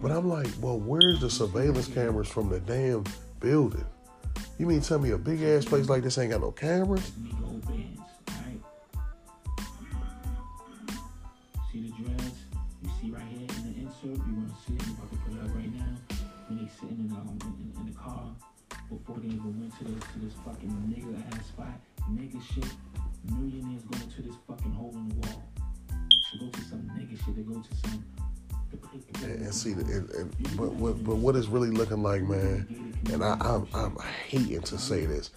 But 0.00 0.10
I'm 0.10 0.26
like, 0.28 0.48
well, 0.60 0.78
where's 0.78 1.20
the 1.20 1.28
surveillance 1.28 1.86
cameras 1.86 2.26
from 2.26 2.48
the 2.48 2.58
damn 2.60 3.04
building? 3.38 3.84
You 4.58 4.64
mean 4.66 4.80
tell 4.80 4.98
me 4.98 5.10
a 5.10 5.18
big 5.18 5.42
ass 5.42 5.66
place 5.66 5.90
like 5.90 6.02
this 6.02 6.16
ain't 6.16 6.30
got 6.30 6.40
no 6.40 6.52
cameras? 6.52 7.12
Man, 32.28 32.94
and 33.12 33.24
I, 33.24 33.36
I'm, 33.40 33.66
I'm 33.74 33.96
hating 34.28 34.62
to 34.62 34.78
say 34.78 35.06
this, 35.06 35.30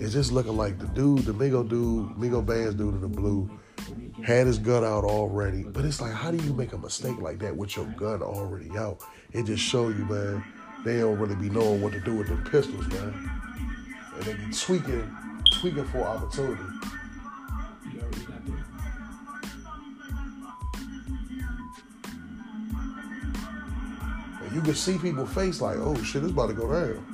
it's 0.00 0.12
just 0.12 0.32
looking 0.32 0.56
like 0.56 0.78
the 0.78 0.86
dude, 0.88 1.20
the 1.20 1.32
Migo 1.32 1.68
dude, 1.68 2.10
Migo 2.16 2.44
Bands 2.44 2.74
dude 2.74 2.94
in 2.94 3.00
the 3.00 3.08
blue, 3.08 3.50
had 4.24 4.46
his 4.46 4.58
gun 4.58 4.84
out 4.84 5.04
already. 5.04 5.62
But 5.62 5.84
it's 5.84 6.00
like, 6.00 6.12
how 6.12 6.30
do 6.30 6.42
you 6.44 6.52
make 6.52 6.72
a 6.72 6.78
mistake 6.78 7.20
like 7.20 7.38
that 7.40 7.56
with 7.56 7.76
your 7.76 7.86
gun 7.86 8.22
already 8.22 8.70
out? 8.76 9.00
It 9.32 9.44
just 9.44 9.62
show 9.62 9.88
you, 9.88 10.04
man, 10.06 10.44
they 10.84 10.98
don't 11.00 11.18
really 11.18 11.36
be 11.36 11.50
knowing 11.50 11.82
what 11.82 11.92
to 11.92 12.00
do 12.00 12.14
with 12.14 12.28
them 12.28 12.44
pistols, 12.50 12.86
man. 12.88 13.30
And 14.14 14.22
they 14.24 14.34
be 14.34 14.52
tweaking, 14.52 15.10
tweaking 15.60 15.84
for 15.86 16.02
opportunity. 16.02 16.62
And 24.48 24.56
you 24.56 24.62
can 24.62 24.74
see 24.74 24.96
people 24.96 25.26
face 25.26 25.60
like, 25.60 25.76
oh 25.78 25.94
shit, 26.02 26.22
it's 26.22 26.32
about 26.32 26.46
to 26.46 26.54
go 26.54 26.72
down. 26.72 27.04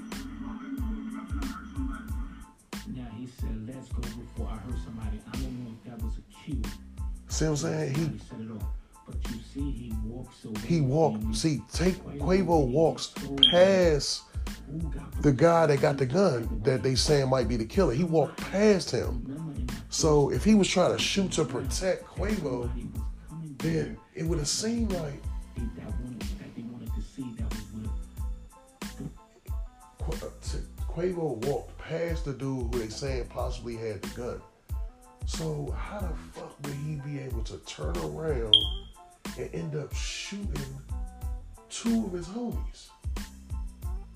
Now 2.86 3.08
he 3.16 3.26
said, 3.26 3.66
"Let's 3.66 3.88
go." 3.88 4.02
Before 4.02 4.50
I 4.52 4.56
heard 4.58 4.78
somebody, 4.84 5.20
I 5.26 5.36
don't 5.38 5.64
know 5.64 5.72
if 5.72 5.90
that 5.90 6.04
was 6.04 6.16
a 6.18 6.44
cue. 6.44 6.62
See 7.26 7.44
what 7.46 7.50
I'm 7.50 7.56
saying? 7.56 7.94
He 7.94 8.02
Somebody 8.02 8.20
set 8.30 8.40
it 8.40 8.50
off, 8.52 8.68
but 9.08 9.30
you 9.32 9.40
see, 9.52 9.70
he 9.72 9.94
walks 10.04 10.44
away. 10.44 10.60
he 10.64 10.80
walked. 10.80 11.34
See, 11.34 11.60
take 11.72 11.96
Quavo 12.04 12.68
walks 12.68 13.12
past 13.50 14.22
the 15.20 15.32
guy 15.32 15.66
that 15.66 15.80
got 15.80 15.98
the 15.98 16.06
gun 16.06 16.60
that 16.62 16.84
they 16.84 16.94
saying 16.94 17.28
might 17.28 17.48
be 17.48 17.56
the 17.56 17.64
killer. 17.64 17.94
He 17.94 18.04
walked 18.04 18.36
past 18.36 18.92
him. 18.92 19.24
Remember 19.26 19.58
in 19.58 19.66
that 19.66 19.76
So 19.88 20.30
if 20.30 20.44
he 20.44 20.54
was 20.54 20.68
trying 20.68 20.96
to 20.96 21.02
shoot 21.02 21.32
to 21.32 21.44
protect 21.44 22.04
Quavo, 22.04 22.68
somebody 22.68 22.84
was 22.92 23.02
coming 23.28 23.56
then 23.58 23.96
it 24.14 24.22
would 24.22 24.38
have 24.38 24.46
seemed 24.46 24.92
like 24.92 25.20
Quavo 30.94 31.44
walked 31.46 31.76
past 31.78 32.24
the 32.24 32.32
dude 32.32 32.72
who 32.72 32.78
they 32.78 32.88
saying 32.88 33.26
possibly 33.26 33.76
had 33.76 34.00
the 34.00 34.20
gun. 34.20 34.40
So 35.26 35.74
how 35.76 35.98
the 35.98 36.14
fuck 36.32 36.56
would 36.62 36.74
he 36.74 36.96
be 37.04 37.18
able 37.18 37.42
to 37.44 37.56
turn 37.66 37.96
around 37.96 38.54
and 39.36 39.52
end 39.52 39.74
up 39.74 39.92
shooting 39.92 40.80
two 41.68 42.06
of 42.06 42.12
his 42.12 42.28
homies? 42.28 42.90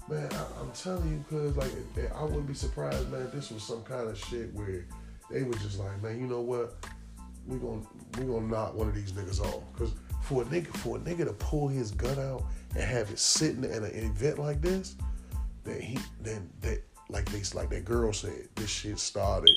Man, 0.08 0.28
I, 0.32 0.60
I'm 0.60 0.70
telling 0.72 1.10
you, 1.10 1.24
cause 1.28 1.56
like 1.56 1.72
I 2.14 2.22
wouldn't 2.22 2.46
be 2.46 2.54
surprised, 2.54 3.10
man. 3.10 3.28
This 3.34 3.50
was 3.50 3.64
some 3.64 3.82
kind 3.82 4.08
of 4.08 4.16
shit 4.16 4.54
where 4.54 4.86
they 5.30 5.42
were 5.42 5.54
just 5.54 5.80
like, 5.80 6.00
man, 6.00 6.20
you 6.20 6.28
know 6.28 6.42
what? 6.42 6.76
We 7.48 7.58
gonna 7.58 7.82
we 8.18 8.24
gonna 8.24 8.46
knock 8.46 8.74
one 8.74 8.88
of 8.88 8.94
these 8.94 9.12
niggas 9.12 9.40
off. 9.40 9.64
Cause 9.76 9.92
for 10.22 10.42
a 10.42 10.44
nigga 10.44 10.68
for 10.76 10.96
a 10.96 11.00
nigga 11.00 11.24
to 11.24 11.32
pull 11.32 11.66
his 11.66 11.90
gun 11.90 12.18
out 12.20 12.44
and 12.74 12.84
have 12.84 13.10
it 13.10 13.18
sitting 13.18 13.64
at 13.64 13.82
an 13.82 13.94
event 13.94 14.38
like 14.38 14.60
this, 14.62 14.94
that 15.68 15.80
he 15.80 15.98
then 16.20 16.50
that 16.60 16.82
like 17.08 17.30
they 17.30 17.42
like 17.54 17.70
that 17.70 17.84
girl 17.84 18.12
said, 18.12 18.48
this 18.54 18.68
shit 18.70 18.98
started 18.98 19.54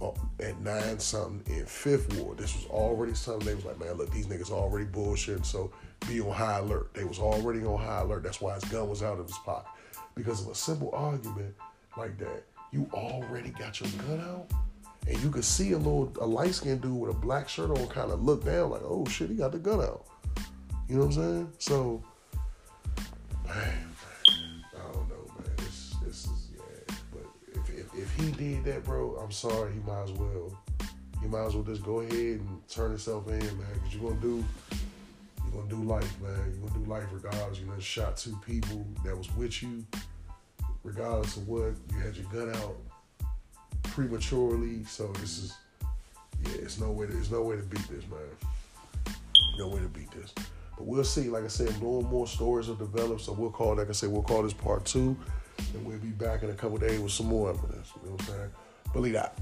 uh, 0.00 0.10
at 0.40 0.60
nine 0.60 0.98
something 0.98 1.42
in 1.54 1.66
Fifth 1.66 2.14
Ward. 2.16 2.38
This 2.38 2.54
was 2.54 2.66
already 2.66 3.14
something 3.14 3.46
they 3.46 3.54
was 3.54 3.64
like, 3.64 3.78
man, 3.78 3.94
look, 3.94 4.10
these 4.12 4.26
niggas 4.26 4.50
already 4.50 4.86
bullshitting, 4.86 5.44
so 5.44 5.70
be 6.08 6.20
on 6.20 6.30
high 6.30 6.58
alert. 6.58 6.94
They 6.94 7.04
was 7.04 7.18
already 7.18 7.64
on 7.64 7.78
high 7.78 8.00
alert. 8.00 8.22
That's 8.22 8.40
why 8.40 8.54
his 8.54 8.64
gun 8.64 8.88
was 8.88 9.02
out 9.02 9.18
of 9.18 9.26
his 9.26 9.38
pocket 9.38 9.70
because 10.14 10.42
of 10.42 10.48
a 10.48 10.54
simple 10.54 10.90
argument 10.92 11.54
like 11.96 12.18
that. 12.18 12.44
you 12.72 12.88
already 12.94 13.50
got 13.50 13.80
your 13.80 13.90
gun 14.06 14.20
out, 14.20 14.46
and 15.08 15.18
you 15.22 15.30
could 15.30 15.44
see 15.44 15.72
a 15.72 15.78
little 15.78 16.12
a 16.20 16.26
light 16.26 16.54
skinned 16.54 16.82
dude 16.82 16.98
with 16.98 17.10
a 17.10 17.18
black 17.18 17.48
shirt 17.48 17.70
on, 17.70 17.86
kind 17.88 18.10
of 18.10 18.22
look 18.22 18.44
down 18.44 18.70
like, 18.70 18.82
oh 18.84 19.04
shit, 19.06 19.28
he 19.30 19.36
got 19.36 19.52
the 19.52 19.58
gun 19.58 19.80
out. 19.80 20.06
You 20.88 20.96
know 20.96 21.06
what 21.06 21.16
I'm 21.16 21.22
saying? 21.22 21.52
So, 21.58 22.02
man, 23.46 23.89
he 28.20 28.32
did 28.32 28.64
that, 28.64 28.84
bro, 28.84 29.16
I'm 29.16 29.30
sorry. 29.30 29.72
He 29.72 29.80
might 29.80 30.04
as 30.04 30.12
well. 30.12 30.58
He 31.20 31.28
might 31.28 31.44
as 31.44 31.54
well 31.54 31.64
just 31.64 31.82
go 31.84 32.00
ahead 32.00 32.12
and 32.12 32.68
turn 32.68 32.90
himself 32.90 33.28
in, 33.28 33.38
man. 33.38 33.66
Cause 33.82 33.94
you're 33.94 34.10
gonna 34.10 34.20
do 34.20 34.44
you're 35.44 35.62
gonna 35.62 35.68
do 35.68 35.82
life, 35.82 36.20
man. 36.20 36.36
You're 36.50 36.68
gonna 36.68 36.84
do 36.84 36.90
life 36.90 37.04
regardless. 37.12 37.58
You 37.58 37.66
done 37.66 37.80
shot 37.80 38.16
two 38.16 38.38
people 38.46 38.86
that 39.04 39.16
was 39.16 39.34
with 39.36 39.62
you, 39.62 39.84
regardless 40.82 41.36
of 41.36 41.48
what. 41.48 41.74
You 41.92 41.98
had 42.02 42.16
your 42.16 42.26
gun 42.26 42.54
out 42.56 42.76
prematurely, 43.82 44.84
so 44.84 45.08
this 45.20 45.38
is 45.38 45.54
yeah, 46.44 46.52
it's 46.62 46.80
no 46.80 46.90
way 46.90 47.06
to 47.06 47.18
it's 47.18 47.30
no 47.30 47.42
way 47.42 47.56
to 47.56 47.62
beat 47.62 47.86
this, 47.88 48.04
man. 48.08 49.14
No 49.58 49.68
way 49.68 49.80
to 49.80 49.88
beat 49.88 50.10
this. 50.12 50.32
But 50.76 50.86
we'll 50.86 51.04
see. 51.04 51.28
Like 51.28 51.44
I 51.44 51.48
said, 51.48 51.78
more 51.80 52.00
and 52.00 52.10
more 52.10 52.26
stories 52.26 52.68
will 52.68 52.76
develop. 52.76 53.20
So 53.20 53.32
we'll 53.32 53.50
call, 53.50 53.76
like 53.76 53.90
I 53.90 53.92
said, 53.92 54.10
we'll 54.10 54.22
call 54.22 54.42
this 54.42 54.54
part 54.54 54.84
two, 54.84 55.16
and 55.74 55.84
we'll 55.84 55.98
be 55.98 56.08
back 56.08 56.42
in 56.42 56.50
a 56.50 56.54
couple 56.54 56.78
days 56.78 57.00
with 57.00 57.12
some 57.12 57.26
more 57.26 57.50
evidence. 57.50 57.92
You 58.02 58.08
know 58.08 58.16
what 58.16 58.22
I'm 58.22 58.26
saying? 58.26 58.50
Believe 58.92 59.12
that. 59.14 59.38